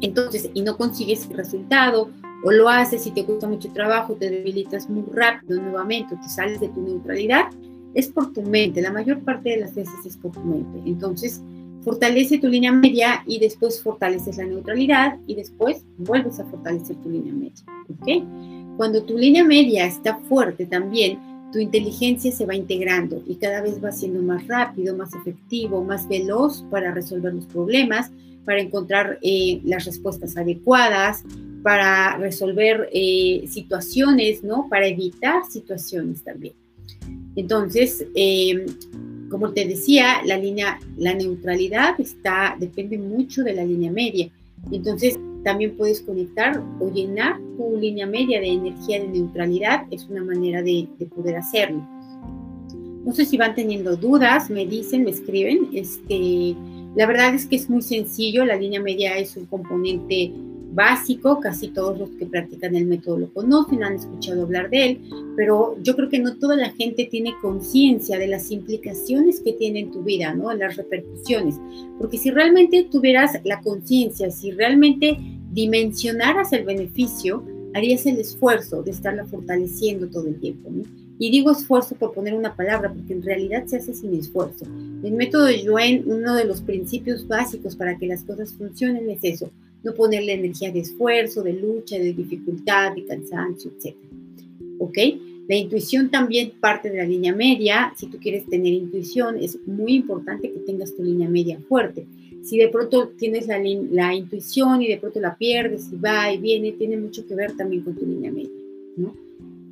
entonces, 0.00 0.50
y 0.52 0.62
no 0.62 0.76
consigues 0.76 1.26
el 1.30 1.36
resultado, 1.36 2.10
o 2.44 2.52
lo 2.52 2.68
haces 2.68 3.06
y 3.06 3.10
te 3.10 3.24
cuesta 3.24 3.48
mucho 3.48 3.72
trabajo, 3.72 4.14
te 4.14 4.28
debilitas 4.28 4.90
muy 4.90 5.04
rápido 5.12 5.62
nuevamente, 5.62 6.14
o 6.14 6.20
te 6.20 6.28
sales 6.28 6.60
de 6.60 6.68
tu 6.68 6.82
neutralidad, 6.82 7.46
es 7.94 8.08
por 8.08 8.32
tu 8.32 8.42
mente. 8.42 8.82
La 8.82 8.92
mayor 8.92 9.20
parte 9.20 9.50
de 9.50 9.56
las 9.58 9.74
veces 9.74 9.94
es 10.04 10.16
por 10.18 10.32
tu 10.32 10.40
mente. 10.40 10.82
Entonces, 10.84 11.42
fortalece 11.82 12.38
tu 12.38 12.48
línea 12.48 12.72
media 12.72 13.22
y 13.26 13.38
después 13.38 13.82
fortaleces 13.82 14.36
la 14.36 14.44
neutralidad 14.44 15.18
y 15.26 15.36
después 15.36 15.84
vuelves 15.98 16.38
a 16.40 16.44
fortalecer 16.44 16.96
tu 16.96 17.10
línea 17.10 17.32
media. 17.32 17.64
¿Ok? 17.88 18.24
Cuando 18.76 19.02
tu 19.04 19.16
línea 19.16 19.44
media 19.44 19.86
está 19.86 20.16
fuerte 20.16 20.66
también, 20.66 21.18
tu 21.52 21.60
inteligencia 21.60 22.32
se 22.32 22.46
va 22.46 22.56
integrando 22.56 23.22
y 23.26 23.36
cada 23.36 23.62
vez 23.62 23.82
va 23.82 23.92
siendo 23.92 24.20
más 24.22 24.46
rápido, 24.48 24.96
más 24.96 25.14
efectivo, 25.14 25.84
más 25.84 26.08
veloz 26.08 26.64
para 26.68 26.92
resolver 26.92 27.32
los 27.32 27.46
problemas, 27.46 28.10
para 28.44 28.60
encontrar 28.60 29.18
eh, 29.22 29.60
las 29.64 29.84
respuestas 29.84 30.36
adecuadas, 30.36 31.22
para 31.62 32.16
resolver 32.18 32.88
eh, 32.92 33.44
situaciones, 33.48 34.42
¿no? 34.42 34.66
Para 34.68 34.88
evitar 34.88 35.44
situaciones 35.48 36.24
también. 36.24 36.54
Entonces, 37.36 38.04
em, 38.16 38.66
como 39.30 39.52
te 39.52 39.64
decía, 39.64 40.22
la 40.24 40.36
línea, 40.36 40.80
la 40.96 41.14
neutralidad 41.14 42.00
está, 42.00 42.56
depende 42.58 42.98
mucho 42.98 43.44
de 43.44 43.54
la 43.54 43.64
línea 43.64 43.92
media. 43.92 44.28
Entonces, 44.72 45.18
también 45.44 45.76
puedes 45.76 46.00
conectar 46.00 46.60
o 46.80 46.90
llenar 46.90 47.38
tu 47.56 47.76
línea 47.76 48.06
media 48.06 48.40
de 48.40 48.48
energía 48.48 49.00
de 49.00 49.08
neutralidad. 49.08 49.86
Es 49.90 50.08
una 50.08 50.24
manera 50.24 50.62
de, 50.62 50.88
poder 51.14 51.36
hacerlo. 51.36 51.86
No 53.04 53.12
sé 53.12 53.26
si 53.26 53.36
van 53.36 53.54
teniendo 53.54 53.96
dudas, 53.96 54.50
me 54.50 54.66
dicen, 54.66 55.04
me 55.04 55.10
escriben. 55.10 55.68
Este, 55.74 56.56
la 56.96 57.06
verdad 57.06 57.34
es 57.34 57.46
que 57.46 57.56
es 57.56 57.68
muy 57.68 57.82
sencillo. 57.82 58.44
La 58.44 58.56
línea 58.56 58.80
media 58.80 59.18
es 59.18 59.36
un 59.36 59.46
componente 59.46 60.32
básico, 60.74 61.40
casi 61.40 61.68
todos 61.68 61.98
los 61.98 62.10
que 62.10 62.26
practican 62.26 62.74
el 62.74 62.86
método 62.86 63.18
lo 63.18 63.32
conocen, 63.32 63.84
han 63.84 63.94
escuchado 63.94 64.42
hablar 64.42 64.70
de 64.70 64.84
él, 64.84 65.00
pero 65.36 65.76
yo 65.82 65.94
creo 65.94 66.08
que 66.08 66.18
no 66.18 66.36
toda 66.36 66.56
la 66.56 66.70
gente 66.72 67.04
tiene 67.04 67.34
conciencia 67.40 68.18
de 68.18 68.26
las 68.26 68.50
implicaciones 68.50 69.40
que 69.40 69.52
tiene 69.52 69.80
en 69.80 69.92
tu 69.92 70.02
vida, 70.02 70.34
¿no? 70.34 70.52
Las 70.52 70.76
repercusiones. 70.76 71.60
Porque 71.98 72.18
si 72.18 72.30
realmente 72.30 72.88
tuvieras 72.90 73.38
la 73.44 73.60
conciencia, 73.60 74.30
si 74.30 74.50
realmente 74.50 75.16
dimensionaras 75.54 76.52
el 76.52 76.64
beneficio, 76.64 77.44
harías 77.74 78.04
el 78.06 78.18
esfuerzo 78.18 78.82
de 78.82 78.90
estarla 78.90 79.24
fortaleciendo 79.24 80.08
todo 80.08 80.26
el 80.26 80.38
tiempo. 80.40 80.70
Y 81.18 81.30
digo 81.30 81.52
esfuerzo 81.52 81.94
por 81.94 82.12
poner 82.12 82.34
una 82.34 82.56
palabra, 82.56 82.92
porque 82.92 83.12
en 83.12 83.22
realidad 83.22 83.66
se 83.66 83.76
hace 83.76 83.94
sin 83.94 84.14
esfuerzo. 84.14 84.66
El 85.02 85.12
método 85.12 85.44
de 85.44 85.62
Yuen, 85.62 86.02
uno 86.06 86.34
de 86.34 86.44
los 86.44 86.60
principios 86.60 87.26
básicos 87.28 87.76
para 87.76 87.96
que 87.96 88.06
las 88.06 88.24
cosas 88.24 88.52
funcionen 88.52 89.08
es 89.08 89.20
eso, 89.22 89.50
no 89.84 89.94
ponerle 89.94 90.32
energía 90.32 90.72
de 90.72 90.80
esfuerzo, 90.80 91.42
de 91.42 91.52
lucha, 91.52 91.98
de 91.98 92.12
dificultad, 92.12 92.94
de 92.94 93.04
cansancio, 93.04 93.70
etc. 93.78 93.94
¿Ok? 94.80 94.98
La 95.46 95.56
intuición 95.56 96.10
también 96.10 96.52
parte 96.58 96.90
de 96.90 96.98
la 96.98 97.04
línea 97.04 97.34
media. 97.34 97.92
Si 97.96 98.06
tú 98.06 98.18
quieres 98.18 98.46
tener 98.48 98.72
intuición, 98.72 99.36
es 99.36 99.58
muy 99.66 99.94
importante 99.94 100.50
que 100.50 100.60
tengas 100.60 100.96
tu 100.96 101.04
línea 101.04 101.28
media 101.28 101.60
fuerte. 101.68 102.06
Si 102.44 102.58
de 102.58 102.68
pronto 102.68 103.08
tienes 103.16 103.46
la, 103.48 104.14
intuición 104.14 104.82
y 104.82 104.88
de 104.88 104.98
pronto 104.98 105.18
la 105.18 105.36
pierdes 105.36 105.90
y 105.90 105.96
va 105.96 106.30
y 106.30 106.38
viene, 106.38 106.72
tiene 106.72 106.98
mucho 106.98 107.26
que 107.26 107.34
ver 107.34 107.56
también 107.56 107.82
con 107.82 107.94
tu 107.94 108.04
línea 108.04 108.30
media. 108.30 108.50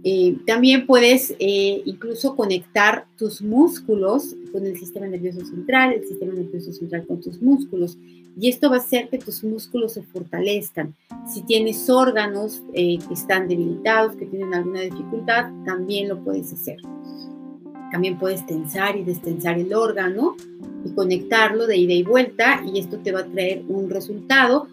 Eh, 0.05 0.37
también 0.47 0.87
puedes 0.87 1.33
eh, 1.39 1.83
incluso 1.85 2.35
conectar 2.35 3.07
tus 3.17 3.41
músculos 3.41 4.35
con 4.51 4.67
el 4.67 4.77
sistema 4.77 5.07
nervioso 5.07 5.45
central, 5.45 5.93
el 5.93 6.09
sistema 6.09 6.33
nervioso 6.33 6.73
central 6.73 7.07
con 7.07 7.21
tus 7.21 7.41
músculos. 7.41 7.97
Y 8.37 8.49
esto 8.49 8.71
va 8.71 8.77
a 8.77 8.81
hacer 8.81 9.09
que 9.11 9.19
tus 9.19 9.45
músculos 9.45 9.93
se 9.93 10.03
fortalezcan. 10.03 10.95
Si 11.33 11.43
tienes 11.43 11.89
órganos 11.91 12.63
eh, 12.73 12.99
que 13.07 13.15
están 13.15 13.47
debilitados, 13.47 14.17
que 14.17 14.27
tienen 14.27 14.55
alguna 14.55 14.81
dificultad, 14.81 15.53
también 15.65 16.09
lo 16.09 16.25
puedes 16.25 16.53
hacer. 16.53 16.79
También 17.93 18.19
puedes 18.19 18.45
tensar 18.47 18.97
y 18.97 19.05
destensar 19.05 19.59
el 19.59 19.73
órgano 19.73 20.35
y 20.85 20.91
conectarlo 20.91 21.67
de 21.67 21.77
ida 21.77 21.93
y 21.93 22.03
vuelta 22.03 22.65
y 22.67 22.81
esto 22.81 22.99
te 22.99 23.13
va 23.13 23.21
a 23.21 23.27
traer 23.27 23.63
un 23.69 23.89
resultado 23.91 24.67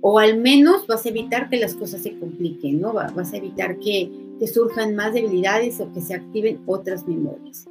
o 0.00 0.18
al 0.20 0.38
menos 0.38 0.86
vas 0.86 1.04
a 1.04 1.08
evitar 1.08 1.48
que 1.48 1.56
las 1.56 1.74
cosas 1.74 2.02
se 2.02 2.16
compliquen, 2.18 2.80
¿no? 2.80 2.92
Vas 2.92 3.32
a 3.32 3.38
evitar 3.38 3.78
que, 3.80 4.10
que 4.38 4.46
surjan 4.46 4.94
más 4.94 5.14
debilidades 5.14 5.80
o 5.80 5.92
que 5.92 6.00
se 6.00 6.14
activen 6.14 6.60
otras 6.66 7.08
memorias. 7.08 7.66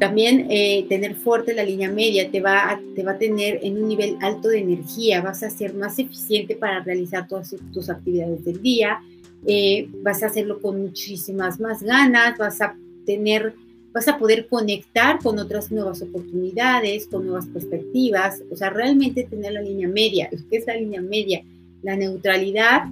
También 0.00 0.46
eh, 0.50 0.86
tener 0.88 1.14
fuerte 1.14 1.54
la 1.54 1.62
línea 1.62 1.88
media 1.88 2.30
te 2.30 2.40
va, 2.40 2.70
a, 2.70 2.80
te 2.96 3.04
va 3.04 3.12
a 3.12 3.18
tener 3.18 3.60
en 3.62 3.80
un 3.80 3.88
nivel 3.88 4.16
alto 4.20 4.48
de 4.48 4.58
energía, 4.58 5.20
vas 5.20 5.42
a 5.42 5.50
ser 5.50 5.74
más 5.74 5.98
eficiente 5.98 6.56
para 6.56 6.82
realizar 6.82 7.28
todas 7.28 7.54
tus 7.72 7.90
actividades 7.90 8.44
del 8.44 8.60
día, 8.60 9.00
eh, 9.46 9.88
vas 10.02 10.22
a 10.22 10.26
hacerlo 10.26 10.60
con 10.60 10.80
muchísimas 10.80 11.60
más 11.60 11.82
ganas, 11.82 12.38
vas 12.38 12.60
a 12.62 12.74
tener, 13.04 13.54
vas 13.92 14.08
a 14.08 14.18
poder 14.18 14.46
conectar 14.48 15.18
con 15.18 15.38
otras 15.38 15.70
nuevas 15.70 16.02
oportunidades, 16.02 17.06
con 17.06 17.26
nuevas 17.26 17.46
perspectivas, 17.46 18.42
o 18.50 18.56
sea, 18.56 18.70
realmente 18.70 19.24
tener 19.24 19.52
la 19.52 19.62
línea 19.62 19.88
media. 19.88 20.30
¿Qué 20.50 20.56
es 20.56 20.66
la 20.66 20.76
línea 20.76 21.00
media? 21.00 21.42
La 21.82 21.96
neutralidad 21.96 22.84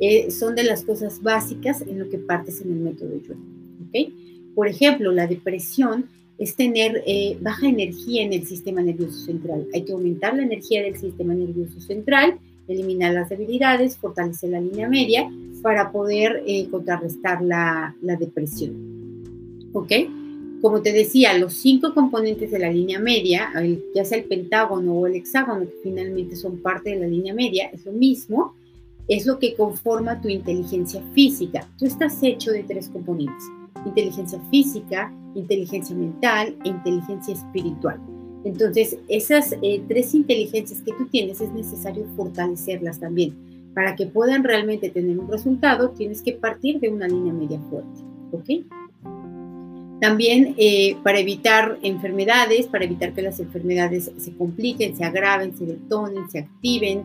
eh, 0.00 0.30
son 0.30 0.54
de 0.54 0.64
las 0.64 0.82
cosas 0.84 1.22
básicas 1.22 1.82
en 1.82 1.98
lo 1.98 2.08
que 2.08 2.18
partes 2.18 2.60
en 2.60 2.72
el 2.72 2.78
método 2.78 3.20
yo. 3.22 3.34
¿okay? 3.86 4.12
Por 4.54 4.68
ejemplo, 4.68 5.12
la 5.12 5.26
depresión 5.26 6.06
es 6.38 6.54
tener 6.54 7.02
eh, 7.06 7.36
baja 7.40 7.68
energía 7.68 8.22
en 8.22 8.32
el 8.32 8.46
sistema 8.46 8.80
nervioso 8.80 9.18
central. 9.24 9.66
Hay 9.74 9.82
que 9.82 9.92
aumentar 9.92 10.36
la 10.36 10.44
energía 10.44 10.82
del 10.82 10.96
sistema 10.96 11.34
nervioso 11.34 11.80
central, 11.80 12.38
eliminar 12.68 13.12
las 13.12 13.28
debilidades, 13.28 13.96
fortalecer 13.96 14.50
la 14.50 14.60
línea 14.60 14.88
media 14.88 15.28
para 15.62 15.90
poder 15.90 16.42
eh, 16.46 16.68
contrarrestar 16.70 17.42
la, 17.42 17.96
la, 18.02 18.16
depresión. 18.16 18.72
¿Ok? 19.72 19.92
Como 20.60 20.82
te 20.82 20.92
decía, 20.92 21.36
los 21.38 21.54
cinco 21.54 21.94
componentes 21.94 22.50
de 22.50 22.58
la 22.58 22.70
línea 22.70 22.98
media, 22.98 23.50
ya 23.94 24.04
sea 24.04 24.18
el 24.18 24.24
pentágono 24.24 24.94
o 24.94 25.06
el 25.06 25.14
hexágono, 25.14 25.66
que 25.66 25.76
finalmente 25.82 26.34
son 26.36 26.58
parte 26.58 26.90
de 26.90 27.00
la 27.00 27.06
línea 27.06 27.32
media, 27.32 27.70
es 27.72 27.86
lo 27.86 27.92
mismo, 27.92 28.54
es 29.06 29.24
lo 29.24 29.38
que 29.38 29.54
conforma 29.54 30.20
tu 30.20 30.28
inteligencia 30.28 31.02
física. 31.14 31.68
Tú 31.78 31.86
estás 31.86 32.22
hecho 32.22 32.50
de 32.50 32.64
tres 32.64 32.88
componentes 32.88 33.44
inteligencia 33.84 34.40
física, 34.50 35.12
inteligencia 35.34 35.94
mental 35.94 36.56
e 36.64 36.68
inteligencia 36.68 37.34
espiritual. 37.34 38.00
Entonces, 38.44 38.98
esas 39.08 39.54
eh, 39.62 39.82
tres 39.88 40.14
inteligencias 40.14 40.80
que 40.82 40.92
tú 40.92 41.06
tienes 41.06 41.40
es 41.40 41.52
necesario 41.52 42.06
fortalecerlas 42.16 43.00
también. 43.00 43.34
Para 43.74 43.94
que 43.94 44.06
puedan 44.06 44.44
realmente 44.44 44.90
tener 44.90 45.18
un 45.18 45.28
resultado, 45.28 45.90
tienes 45.90 46.22
que 46.22 46.32
partir 46.32 46.80
de 46.80 46.88
una 46.88 47.08
línea 47.08 47.32
media 47.32 47.60
fuerte. 47.68 48.00
¿Ok? 48.32 48.64
También 50.00 50.54
eh, 50.58 50.96
para 51.02 51.18
evitar 51.18 51.78
enfermedades, 51.82 52.66
para 52.66 52.84
evitar 52.84 53.12
que 53.14 53.22
las 53.22 53.40
enfermedades 53.40 54.12
se 54.16 54.32
compliquen, 54.36 54.96
se 54.96 55.04
agraven, 55.04 55.56
se 55.56 55.66
detonen, 55.66 56.30
se 56.30 56.40
activen, 56.40 57.02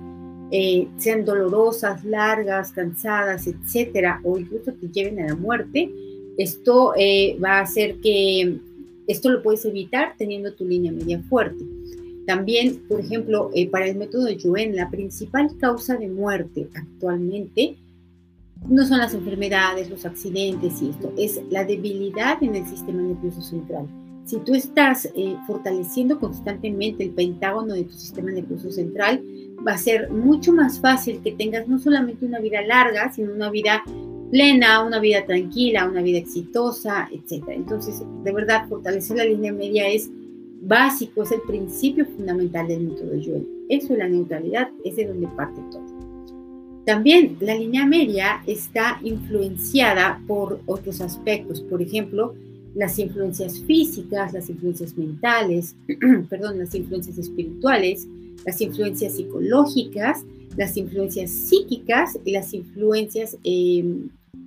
eh, 0.51 0.88
sean 0.97 1.25
dolorosas, 1.25 2.06
largas, 2.06 2.71
cansadas, 2.71 3.47
etcétera, 3.47 4.21
o 4.23 4.38
incluso 4.38 4.71
te 4.73 4.88
lleven 4.89 5.19
a 5.21 5.27
la 5.29 5.36
muerte, 5.36 5.91
esto 6.38 6.93
eh, 6.95 7.38
va 7.43 7.58
a 7.58 7.62
hacer 7.62 7.99
que 8.01 8.60
esto 9.08 9.29
lo 9.29 9.41
puedes 9.41 9.65
evitar 9.65 10.15
teniendo 10.17 10.53
tu 10.53 10.65
línea 10.65 10.91
media 10.91 11.19
fuerte. 11.27 11.63
También, 12.25 12.84
por 12.88 13.01
ejemplo, 13.01 13.49
eh, 13.53 13.67
para 13.67 13.88
el 13.88 13.97
método 13.97 14.29
Yuen, 14.29 14.75
la 14.75 14.89
principal 14.89 15.49
causa 15.58 15.97
de 15.97 16.08
muerte 16.08 16.67
actualmente 16.73 17.75
no 18.69 18.86
son 18.86 18.99
las 18.99 19.13
enfermedades, 19.13 19.89
los 19.89 20.06
accidentes 20.06 20.82
y 20.82 20.89
esto, 20.89 21.13
es 21.17 21.41
la 21.49 21.65
debilidad 21.65 22.41
en 22.41 22.56
el 22.56 22.65
sistema 22.65 23.02
nervioso 23.02 23.41
central. 23.41 23.88
Si 24.26 24.38
tú 24.38 24.56
estás 24.56 25.10
eh, 25.15 25.36
fortaleciendo 25.45 26.19
constantemente 26.19 27.04
el 27.04 27.12
pentágono 27.12 27.73
de 27.73 27.84
tu 27.84 27.93
sistema 27.93 28.32
nervioso 28.32 28.71
central, 28.71 29.21
va 29.67 29.73
a 29.73 29.78
ser 29.78 30.10
mucho 30.12 30.54
más 30.54 30.80
fácil 30.80 31.21
que 31.21 31.34
tengas 31.34 31.67
no 31.67 31.78
solamente 31.78 32.26
una 32.26 32.39
vida 32.39 32.62
larga, 32.62 33.12
sino 33.12 33.34
una 33.34 33.49
vida 33.49 33.84
plena, 34.32 34.84
una 34.84 34.99
vida 34.99 35.26
tranquila, 35.26 35.88
una 35.88 36.02
vida 36.02 36.19
exitosa, 36.19 37.10
etc. 37.12 37.43
Entonces, 37.49 38.02
de 38.23 38.32
verdad, 38.32 38.67
fortalecer 38.69 39.17
la 39.17 39.26
línea 39.26 39.52
media 39.52 39.88
es 39.89 40.10
básico, 40.62 41.23
es 41.23 41.32
el 41.34 41.41
principio 41.41 42.06
fundamental 42.06 42.67
del 42.67 42.88
método 42.88 43.12
Joel. 43.23 43.47
Eso 43.69 43.93
es 43.93 43.99
la 43.99 44.08
neutralidad, 44.08 44.69
es 44.86 44.95
de 44.95 45.06
donde 45.06 45.28
parte 45.28 45.62
todo. 45.69 45.92
También 46.86 47.38
la 47.39 47.56
línea 47.56 47.86
media 47.86 48.43
está 48.46 49.00
influenciada 49.04 50.22
por 50.28 50.60
otros 50.65 51.00
aspectos, 51.00 51.62
por 51.62 51.82
ejemplo, 51.82 52.36
las 52.76 53.00
influencias 53.00 53.60
físicas, 53.62 54.34
las 54.34 54.50
influencias 54.50 54.98
mentales, 54.98 55.76
perdón, 56.30 56.60
las 56.60 56.76
influencias 56.76 57.17
espirituales, 57.17 58.08
las 58.46 58.60
influencias 58.60 59.15
psicológicas, 59.15 60.26
las 60.58 60.76
influencias 60.76 61.32
psíquicas 61.32 62.19
y 62.26 62.32
las 62.32 62.54
influencias 62.54 63.38
eh, 63.43 63.86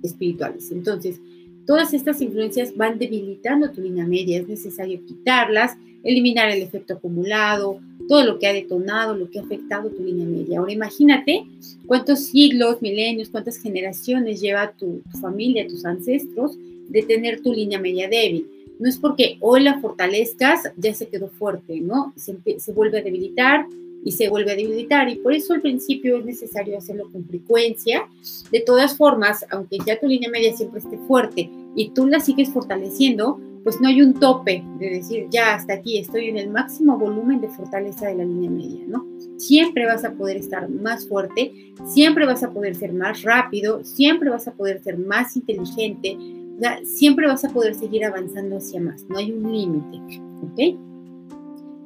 espirituales. 0.03 0.71
Entonces, 0.71 1.19
todas 1.65 1.93
estas 1.93 2.21
influencias 2.21 2.75
van 2.75 2.99
debilitando 2.99 3.71
tu 3.71 3.81
línea 3.81 4.05
media, 4.05 4.39
es 4.39 4.47
necesario 4.47 5.03
quitarlas, 5.05 5.75
eliminar 6.03 6.49
el 6.49 6.61
efecto 6.61 6.93
acumulado, 6.93 7.79
todo 8.07 8.23
lo 8.23 8.39
que 8.39 8.47
ha 8.47 8.53
detonado, 8.53 9.15
lo 9.15 9.29
que 9.29 9.39
ha 9.39 9.43
afectado 9.43 9.89
tu 9.89 10.03
línea 10.03 10.25
media. 10.25 10.59
Ahora 10.59 10.71
imagínate 10.71 11.45
cuántos 11.85 12.25
siglos, 12.25 12.81
milenios, 12.81 13.29
cuántas 13.29 13.57
generaciones 13.57 14.41
lleva 14.41 14.71
tu, 14.71 15.01
familia, 15.21 15.67
tus 15.67 15.85
ancestros 15.85 16.57
de 16.87 17.03
tener 17.03 17.41
tu 17.41 17.53
línea 17.53 17.79
media 17.79 18.07
débil. 18.07 18.49
No 18.79 18.87
es 18.87 18.97
porque 18.97 19.37
hoy 19.41 19.63
la 19.63 19.79
fortalezcas, 19.79 20.71
ya 20.77 20.93
se 20.93 21.07
quedó 21.07 21.29
fuerte, 21.29 21.79
¿no? 21.81 22.13
Se, 22.15 22.37
se 22.59 22.71
vuelve 22.71 22.99
a 22.99 23.03
debilitar, 23.03 23.65
y 24.03 24.11
se 24.11 24.29
vuelve 24.29 24.51
a 24.53 24.55
debilitar. 24.55 25.09
Y 25.09 25.15
por 25.15 25.33
eso 25.33 25.53
al 25.53 25.61
principio 25.61 26.17
es 26.17 26.25
necesario 26.25 26.77
hacerlo 26.77 27.09
con 27.11 27.25
frecuencia. 27.25 28.07
De 28.51 28.61
todas 28.61 28.95
formas, 28.95 29.45
aunque 29.49 29.79
ya 29.85 29.99
tu 29.99 30.07
línea 30.07 30.29
media 30.29 30.55
siempre 30.55 30.79
esté 30.79 30.97
fuerte 31.07 31.49
y 31.77 31.91
tú 31.91 32.07
la 32.07 32.19
sigues 32.19 32.49
fortaleciendo, 32.49 33.39
pues 33.63 33.79
no 33.79 33.87
hay 33.87 34.01
un 34.01 34.15
tope 34.15 34.63
de 34.79 34.89
decir, 34.89 35.27
ya 35.29 35.53
hasta 35.53 35.73
aquí 35.73 35.99
estoy 35.99 36.29
en 36.29 36.37
el 36.37 36.49
máximo 36.49 36.97
volumen 36.97 37.39
de 37.39 37.49
fortaleza 37.49 38.07
de 38.07 38.15
la 38.15 38.25
línea 38.25 38.49
media, 38.49 38.83
¿no? 38.87 39.05
Siempre 39.37 39.85
vas 39.85 40.03
a 40.03 40.13
poder 40.13 40.37
estar 40.37 40.67
más 40.69 41.07
fuerte, 41.07 41.53
siempre 41.85 42.25
vas 42.25 42.41
a 42.43 42.51
poder 42.51 42.75
ser 42.75 42.93
más 42.93 43.21
rápido, 43.21 43.83
siempre 43.83 44.29
vas 44.29 44.47
a 44.47 44.53
poder 44.53 44.81
ser 44.81 44.97
más 44.97 45.37
inteligente, 45.37 46.17
siempre 46.83 47.27
vas 47.27 47.45
a 47.45 47.49
poder 47.49 47.75
seguir 47.75 48.05
avanzando 48.05 48.57
hacia 48.57 48.81
más, 48.81 49.05
no 49.07 49.17
hay 49.17 49.31
un 49.31 49.51
límite, 49.51 49.97
¿ok? 50.41 50.79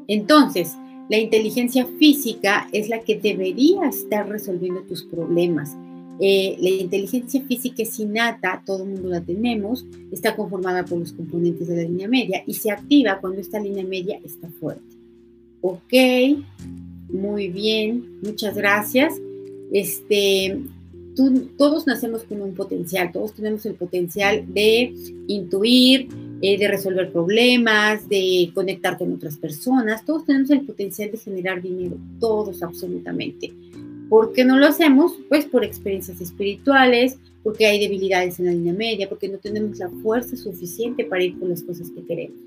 Entonces, 0.08 0.77
la 1.10 1.17
inteligencia 1.17 1.86
física 1.99 2.69
es 2.71 2.88
la 2.88 3.01
que 3.01 3.19
debería 3.19 3.89
estar 3.89 4.30
resolviendo 4.30 4.84
tus 4.84 5.04
problemas. 5.04 5.75
Eh, 6.24 6.56
la 6.60 6.70
inteligencia 6.70 7.42
física 7.42 7.82
es 7.82 8.00
innata, 8.00 8.62
todo 8.64 8.84
el 8.84 8.92
mundo 8.92 9.10
la 9.10 9.22
tenemos, 9.22 9.88
está 10.12 10.36
conformada 10.36 10.86
por 10.86 11.00
los 11.00 11.14
componentes 11.14 11.68
de 11.68 11.78
la 11.78 11.82
línea 11.82 12.08
media 12.08 12.44
y 12.46 12.54
se 12.54 12.70
activa 12.70 13.20
cuando 13.20 13.42
esta 13.42 13.60
línea 13.60 13.84
media 13.84 14.22
está 14.24 14.48
fuerte. 14.60 14.84
Ok, 15.62 15.94
muy 17.10 17.50
bien, 17.50 18.20
muchas 18.22 18.56
gracias. 18.56 19.16
Este, 19.74 20.60
todos 21.58 21.88
nacemos 21.88 22.24
con 22.24 22.40
un 22.42 22.54
potencial, 22.54 23.12
todos 23.12 23.34
tenemos 23.34 23.66
el 23.66 23.74
potencial 23.74 24.46
de 24.54 24.94
intuir, 25.26 26.08
eh, 26.44 26.56
de 26.56 26.68
resolver 26.68 27.12
problemas, 27.12 28.08
de 28.08 28.52
conectar 28.54 28.96
con 29.00 29.12
otras 29.12 29.38
personas. 29.38 30.06
Todos 30.06 30.26
tenemos 30.26 30.52
el 30.52 30.62
potencial 30.62 31.12
de 31.12 31.18
generar 31.18 31.64
dinero, 31.64 31.98
todos 32.20 32.62
absolutamente. 32.62 33.52
¿Por 34.12 34.34
qué 34.34 34.43
no 34.43 34.58
lo 34.58 34.67
hacemos? 34.67 35.13
Pues 35.30 35.45
por 35.45 35.63
experiencias 35.63 36.19
espirituales, 36.19 37.17
porque 37.43 37.65
hay 37.65 37.80
debilidades 37.80 38.41
en 38.41 38.47
la 38.47 38.52
línea 38.52 38.74
media, 38.74 39.08
porque 39.08 39.30
no 39.30 39.38
tenemos 39.38 39.78
la 39.78 39.88
fuerza 39.88 40.36
suficiente 40.36 41.06
para 41.06 41.24
ir 41.24 41.39
con 41.39 41.47
las 41.47 41.63
cosas 41.63 41.89
que 41.91 42.04
queremos. 42.04 42.38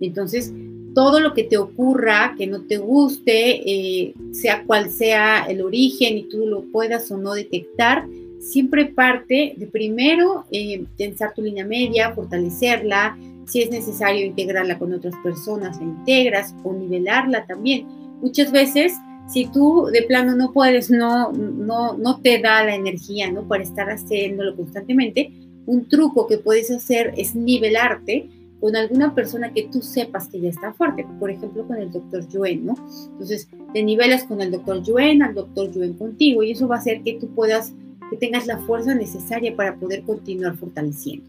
Entonces, 0.00 0.52
todo 0.94 1.20
lo 1.20 1.32
que 1.32 1.44
te 1.44 1.56
ocurra, 1.56 2.34
que 2.36 2.46
no 2.46 2.60
te 2.60 2.76
guste, 2.76 3.62
eh, 3.64 4.12
sea 4.32 4.64
cual 4.64 4.90
sea 4.90 5.46
el 5.46 5.62
origen 5.62 6.18
y 6.18 6.24
tú 6.24 6.46
lo 6.46 6.64
puedas 6.64 7.10
o 7.10 7.16
no 7.16 7.32
detectar, 7.32 8.06
siempre 8.38 8.84
parte 8.84 9.54
de 9.56 9.66
primero 9.66 10.44
eh, 10.52 10.84
tensar 10.98 11.32
tu 11.32 11.40
línea 11.40 11.64
media, 11.64 12.12
fortalecerla, 12.12 13.16
si 13.46 13.62
es 13.62 13.70
necesario 13.70 14.26
integrarla 14.26 14.78
con 14.78 14.92
otras 14.92 15.14
personas, 15.22 15.78
la 15.78 15.84
integras 15.84 16.54
o 16.64 16.74
nivelarla 16.74 17.46
también. 17.46 17.86
Muchas 18.20 18.52
veces, 18.52 18.92
si 19.28 19.46
tú 19.46 19.86
de 19.92 20.02
plano 20.02 20.34
no 20.34 20.52
puedes, 20.52 20.90
no, 20.90 21.32
no, 21.32 21.96
no 21.96 22.20
te 22.20 22.38
da 22.38 22.64
la 22.64 22.74
energía 22.74 23.30
¿no? 23.30 23.46
para 23.48 23.62
estar 23.62 23.88
haciéndolo 23.90 24.54
constantemente, 24.56 25.32
un 25.66 25.88
truco 25.88 26.26
que 26.26 26.38
puedes 26.38 26.70
hacer 26.70 27.14
es 27.16 27.34
nivelarte 27.34 28.28
con 28.60 28.76
alguna 28.76 29.14
persona 29.14 29.52
que 29.52 29.64
tú 29.64 29.82
sepas 29.82 30.28
que 30.28 30.40
ya 30.40 30.48
está 30.48 30.72
fuerte, 30.72 31.06
por 31.18 31.30
ejemplo 31.30 31.66
con 31.66 31.76
el 31.76 31.90
doctor 31.90 32.26
Yuen, 32.28 32.66
¿no? 32.66 32.74
Entonces 33.12 33.48
te 33.72 33.82
nivelas 33.82 34.24
con 34.24 34.40
el 34.40 34.50
doctor 34.52 34.82
Yuen, 34.82 35.22
al 35.22 35.34
doctor 35.34 35.70
Yuen 35.70 35.94
contigo 35.94 36.42
y 36.42 36.52
eso 36.52 36.68
va 36.68 36.76
a 36.76 36.78
hacer 36.78 37.02
que 37.02 37.14
tú 37.14 37.28
puedas, 37.34 37.74
que 38.10 38.16
tengas 38.16 38.46
la 38.46 38.58
fuerza 38.58 38.94
necesaria 38.94 39.54
para 39.54 39.76
poder 39.76 40.02
continuar 40.02 40.56
fortaleciendo, 40.56 41.28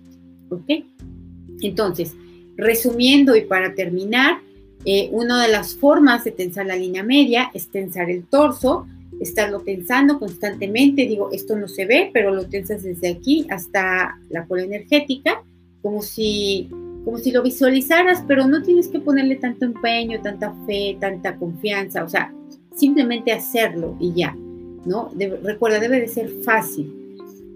¿ok? 0.50 0.86
Entonces, 1.62 2.16
resumiendo 2.56 3.36
y 3.36 3.42
para 3.42 3.74
terminar, 3.74 4.40
eh, 4.86 5.10
una 5.12 5.42
de 5.42 5.52
las 5.52 5.76
formas 5.76 6.24
de 6.24 6.32
tensar 6.32 6.68
la 6.68 6.76
línea 6.76 7.04
media 7.04 7.50
es 7.54 7.70
tensar 7.70 8.10
el 8.10 8.26
torso, 8.26 8.86
estarlo 9.20 9.62
tensando 9.62 10.20
constantemente. 10.20 11.08
Digo, 11.08 11.30
esto 11.32 11.56
no 11.56 11.68
se 11.68 11.86
ve, 11.86 12.12
pero 12.14 12.34
lo 12.34 12.48
tensas 12.48 12.84
desde 12.84 13.10
aquí 13.10 13.48
hasta 13.50 14.20
la 14.30 14.46
cola 14.46 14.64
energética, 14.64 15.44
como 15.82 16.04
si, 16.04 16.70
como 17.04 17.18
si 17.18 17.32
lo 17.32 17.42
visualizaras, 17.42 18.24
pero 18.28 18.48
no 18.48 18.62
tienes 18.62 18.88
que 18.88 19.00
ponerle 19.00 19.38
tanto 19.38 19.66
empeño, 19.66 20.22
tanta 20.22 20.54
fe, 20.68 20.98
tanta 21.00 21.36
confianza. 21.36 22.04
O 22.04 22.10
sea, 22.10 22.32
simplemente 22.76 23.32
hacerlo 23.32 23.98
y 24.00 24.14
ya, 24.14 24.36
¿no? 24.86 25.12
recuerda, 25.44 25.80
debe 25.80 26.02
de 26.02 26.08
ser 26.08 26.30
fácil. 26.44 26.94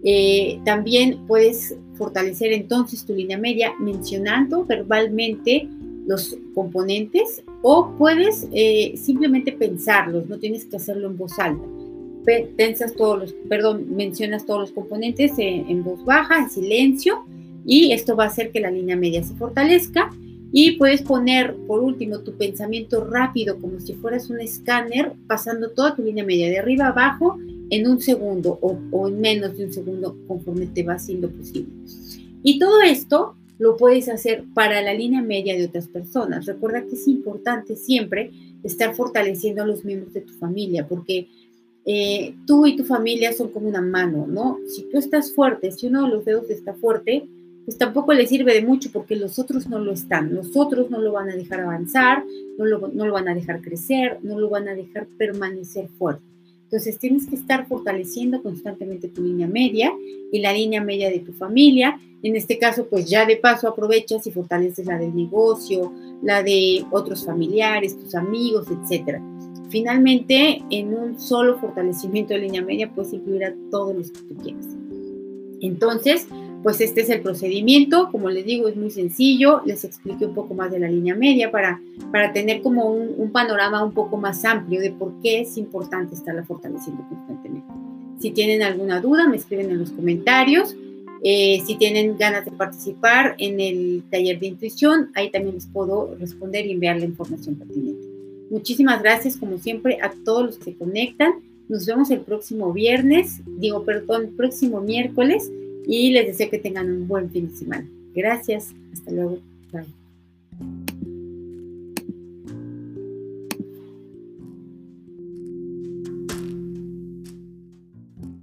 Eh, 0.04 0.60
también 0.63 1.28
puedes 1.28 1.76
fortalecer 1.96 2.54
entonces 2.54 3.06
tu 3.06 3.13
línea 3.13 3.38
media 3.38 3.74
mencionando 3.80 4.65
verbalmente 4.65 5.68
los 6.08 6.38
componentes 6.60 7.41
o 7.62 7.95
puedes 7.98 8.45
eh, 8.52 8.91
simplemente 8.98 9.54
pensarlos, 9.54 10.28
no 10.28 10.39
tienes 10.39 10.65
que 10.65 10.76
hacerlo 10.76 11.08
en 11.08 11.15
voz 11.15 11.39
alta. 11.39 11.63
Pensas 12.58 12.93
todos 12.95 13.17
los, 13.17 13.34
perdón, 13.48 13.95
mencionas 13.95 14.45
todos 14.45 14.60
los 14.60 14.72
componentes 14.74 15.32
en, 15.38 15.82
voz 15.86 16.04
baja, 16.04 16.38
en 16.38 16.50
silencio, 16.50 17.24
y 17.65 17.93
esto 17.93 18.17
va 18.17 18.26
a 18.26 18.28
hacer 18.28 18.52
que 18.52 18.60
la 18.60 18.69
línea 18.69 18.98
media 18.98 19.24
se 19.24 19.34
fortalezca. 19.36 20.12
Y 20.52 20.74
puedes 20.74 21.02
poner, 21.02 21.56
por 21.65 21.80
último, 21.82 22.19
tu 22.19 22.34
pensamiento 22.34 23.06
rápido, 23.06 23.58
como 23.58 23.80
si 23.80 23.93
fueras 23.93 24.30
un 24.30 24.41
escáner, 24.41 25.13
pasando 25.28 25.69
toda 25.69 25.95
tu 25.95 26.04
línea 26.04 26.26
media 26.26 26.50
de 26.50 26.60
arriba 26.60 26.88
a 26.88 26.89
abajo 26.89 27.38
en 27.69 27.88
un 27.88 28.02
segundo 28.02 28.60
o, 28.62 28.78
o 28.91 29.08
en 29.08 29.22
menos 29.22 29.56
de 29.58 29.65
un 29.65 29.72
segundo 29.72 30.17
conforme 30.28 30.65
te 30.65 30.84
va 30.84 31.00
siendo 31.00 31.32
posible. 31.32 31.72
Y 32.43 32.60
todo 32.60 32.82
esto 32.82 33.36
lo 33.60 33.76
puedes 33.78 34.10
hacer 34.10 34.45
para 34.54 34.82
la 34.82 34.93
línea 34.93 35.22
media 35.22 35.56
de 35.56 35.65
otras 35.65 35.88
personas. 35.88 36.45
Recuerda 36.45 36.82
que 36.82 36.95
es 36.95 37.08
importante 37.08 37.76
siempre 37.76 38.32
estar 38.63 38.95
fortaleciendo 38.95 39.62
a 39.62 39.67
los 39.67 39.86
miembros 39.86 40.13
de 40.13 40.22
tu 40.22 40.34
familia, 40.34 40.88
porque 40.88 41.28
eh, 41.86 42.36
tú 42.48 42.65
y 42.65 42.76
tu 42.76 42.86
familia 42.86 43.34
son 43.34 43.50
como 43.50 43.67
una 43.67 43.82
mano, 43.82 44.26
¿no? 44.28 44.58
Si 44.65 44.84
tú 44.84 44.98
estás 44.98 45.34
fuerte, 45.34 45.72
si 45.72 45.88
uno 45.88 46.04
de 46.06 46.10
los 46.10 46.26
dedos 46.26 46.50
está 46.50 46.74
fuerte, 46.74 47.28
pues 47.65 47.78
tampoco 47.78 48.13
le 48.13 48.26
sirve 48.26 48.54
de 48.54 48.62
mucho 48.62 48.89
porque 48.91 49.15
los 49.15 49.38
otros 49.38 49.67
no 49.67 49.78
lo 49.78 49.91
están. 49.91 50.34
Los 50.34 50.56
otros 50.56 50.89
no 50.89 51.00
lo 51.00 51.12
van 51.12 51.30
a 51.30 51.36
dejar 51.36 51.60
avanzar, 51.60 52.24
no 52.58 52.65
lo, 52.65 52.88
no 52.88 53.06
lo 53.06 53.13
van 53.13 53.28
a 53.28 53.36
dejar 53.36 53.62
crecer, 53.62 54.19
no 54.24 54.39
lo 54.39 54.50
van 54.50 54.69
a 54.69 54.74
dejar 54.74 55.06
permanecer 55.17 55.89
fuerte. 55.89 56.24
Entonces 56.69 56.99
tienes 56.99 57.25
que 57.25 57.34
estar 57.34 57.67
fortaleciendo 57.67 58.43
constantemente 58.43 59.08
tu 59.08 59.23
línea 59.23 59.47
media 59.47 59.91
y 60.32 60.38
la 60.38 60.53
línea 60.53 60.84
media 60.84 61.10
de 61.10 61.17
tu 61.17 61.34
familia. 61.34 61.99
En 62.21 62.36
este 62.36 62.60
caso, 62.60 62.86
pues 62.86 63.10
ya 63.10 63.25
de 63.25 63.38
paso 63.38 63.67
aprovechas 63.67 64.27
y 64.27 64.32
fortaleces 64.32 64.86
la 64.86 64.99
del 64.99 65.15
negocio, 65.15 65.91
la 66.21 66.43
de 66.43 66.86
otros 66.91 67.25
familiares, 67.25 67.97
tus 67.97 68.13
amigos, 68.13 68.67
etc. 68.67 69.19
Finalmente, 69.71 70.62
en 70.69 70.93
un 70.93 71.19
solo 71.19 71.58
fortalecimiento 71.58 72.36
de 72.36 72.41
línea 72.41 72.62
media 72.62 72.93
puedes 72.93 73.13
incluir 73.13 73.45
a 73.45 73.55
todos 73.71 73.95
los 73.95 74.12
que 74.12 74.19
tú 74.21 74.36
quieras. 74.36 74.67
Entonces, 75.62 76.27
pues 76.63 76.82
este 76.82 77.02
es 77.02 77.10
el 77.10 77.22
procedimiento, 77.22 78.10
como 78.12 78.30
les 78.30 78.45
digo, 78.45 78.67
es 78.67 78.76
muy 78.76 78.91
sencillo, 78.91 79.62
les 79.65 79.86
expliqué 79.86 80.26
un 80.26 80.34
poco 80.34 80.54
más 80.54 80.72
de 80.72 80.80
la 80.80 80.89
línea 80.89 81.15
media 81.15 81.52
para, 81.52 81.82
para 82.12 82.34
tener 82.34 82.62
como 82.62 82.91
un, 82.91 83.32
panorama 83.32 83.84
un 83.84 83.93
poco 83.93 84.17
más 84.17 84.43
amplio 84.43 84.82
de 84.82 84.91
por 84.91 85.13
qué 85.22 85.41
es 85.41 85.58
importante 85.58 86.15
estarla 86.15 86.43
fortaleciendo 86.43 87.04
constantemente. 87.08 87.67
Si 88.19 88.32
tienen 88.32 88.62
alguna 88.62 89.00
duda, 89.00 89.28
me 89.28 89.38
escriben 89.38 89.72
en 89.72 89.80
los 89.80 89.91
comentarios. 89.91 90.76
Eh, 91.24 91.62
si 91.65 91.76
tienen 91.76 92.17
ganas 92.17 92.43
de 92.43 92.52
participar 92.52 93.36
en 93.38 93.60
el 93.62 94.04
taller 94.10 94.39
de 94.39 94.48
intuición, 94.48 95.12
ahí 95.15 95.30
también 95.32 95.56
les 95.56 95.67
puedo 95.67 96.15
responder 96.19 96.65
y 96.65 96.72
enviar 96.72 96.98
la 96.98 97.06
información 97.06 97.56
pertinente. 97.56 98.06
Muchísimas 98.50 99.02
gracias, 99.02 99.38
como 99.38 99.60
siempre, 99.60 100.00
a 100.02 100.12
todos 100.26 100.45
los 100.45 100.58
que 100.58 100.65
se 100.65 100.76
conectan. 100.76 101.34
Nos 101.69 101.86
vemos 101.86 102.10
el 102.10 102.22
próximo 102.22 102.74
viernes, 102.74 103.41
digo, 103.45 103.86
perdón, 103.86 104.34
próximo 104.36 104.82
miércoles 104.82 105.50
y 105.89 106.12
les 106.12 106.28
deseo 106.28 106.52
que 106.52 106.60
tengan 106.60 106.88
un 106.88 107.08
buen 107.08 107.32
fin 107.32 107.49
de 107.49 107.58
semana. 107.58 107.89
Gracias, 108.13 108.75
hasta 108.93 109.12
luego, 109.12 109.39
bye. 109.71 110.88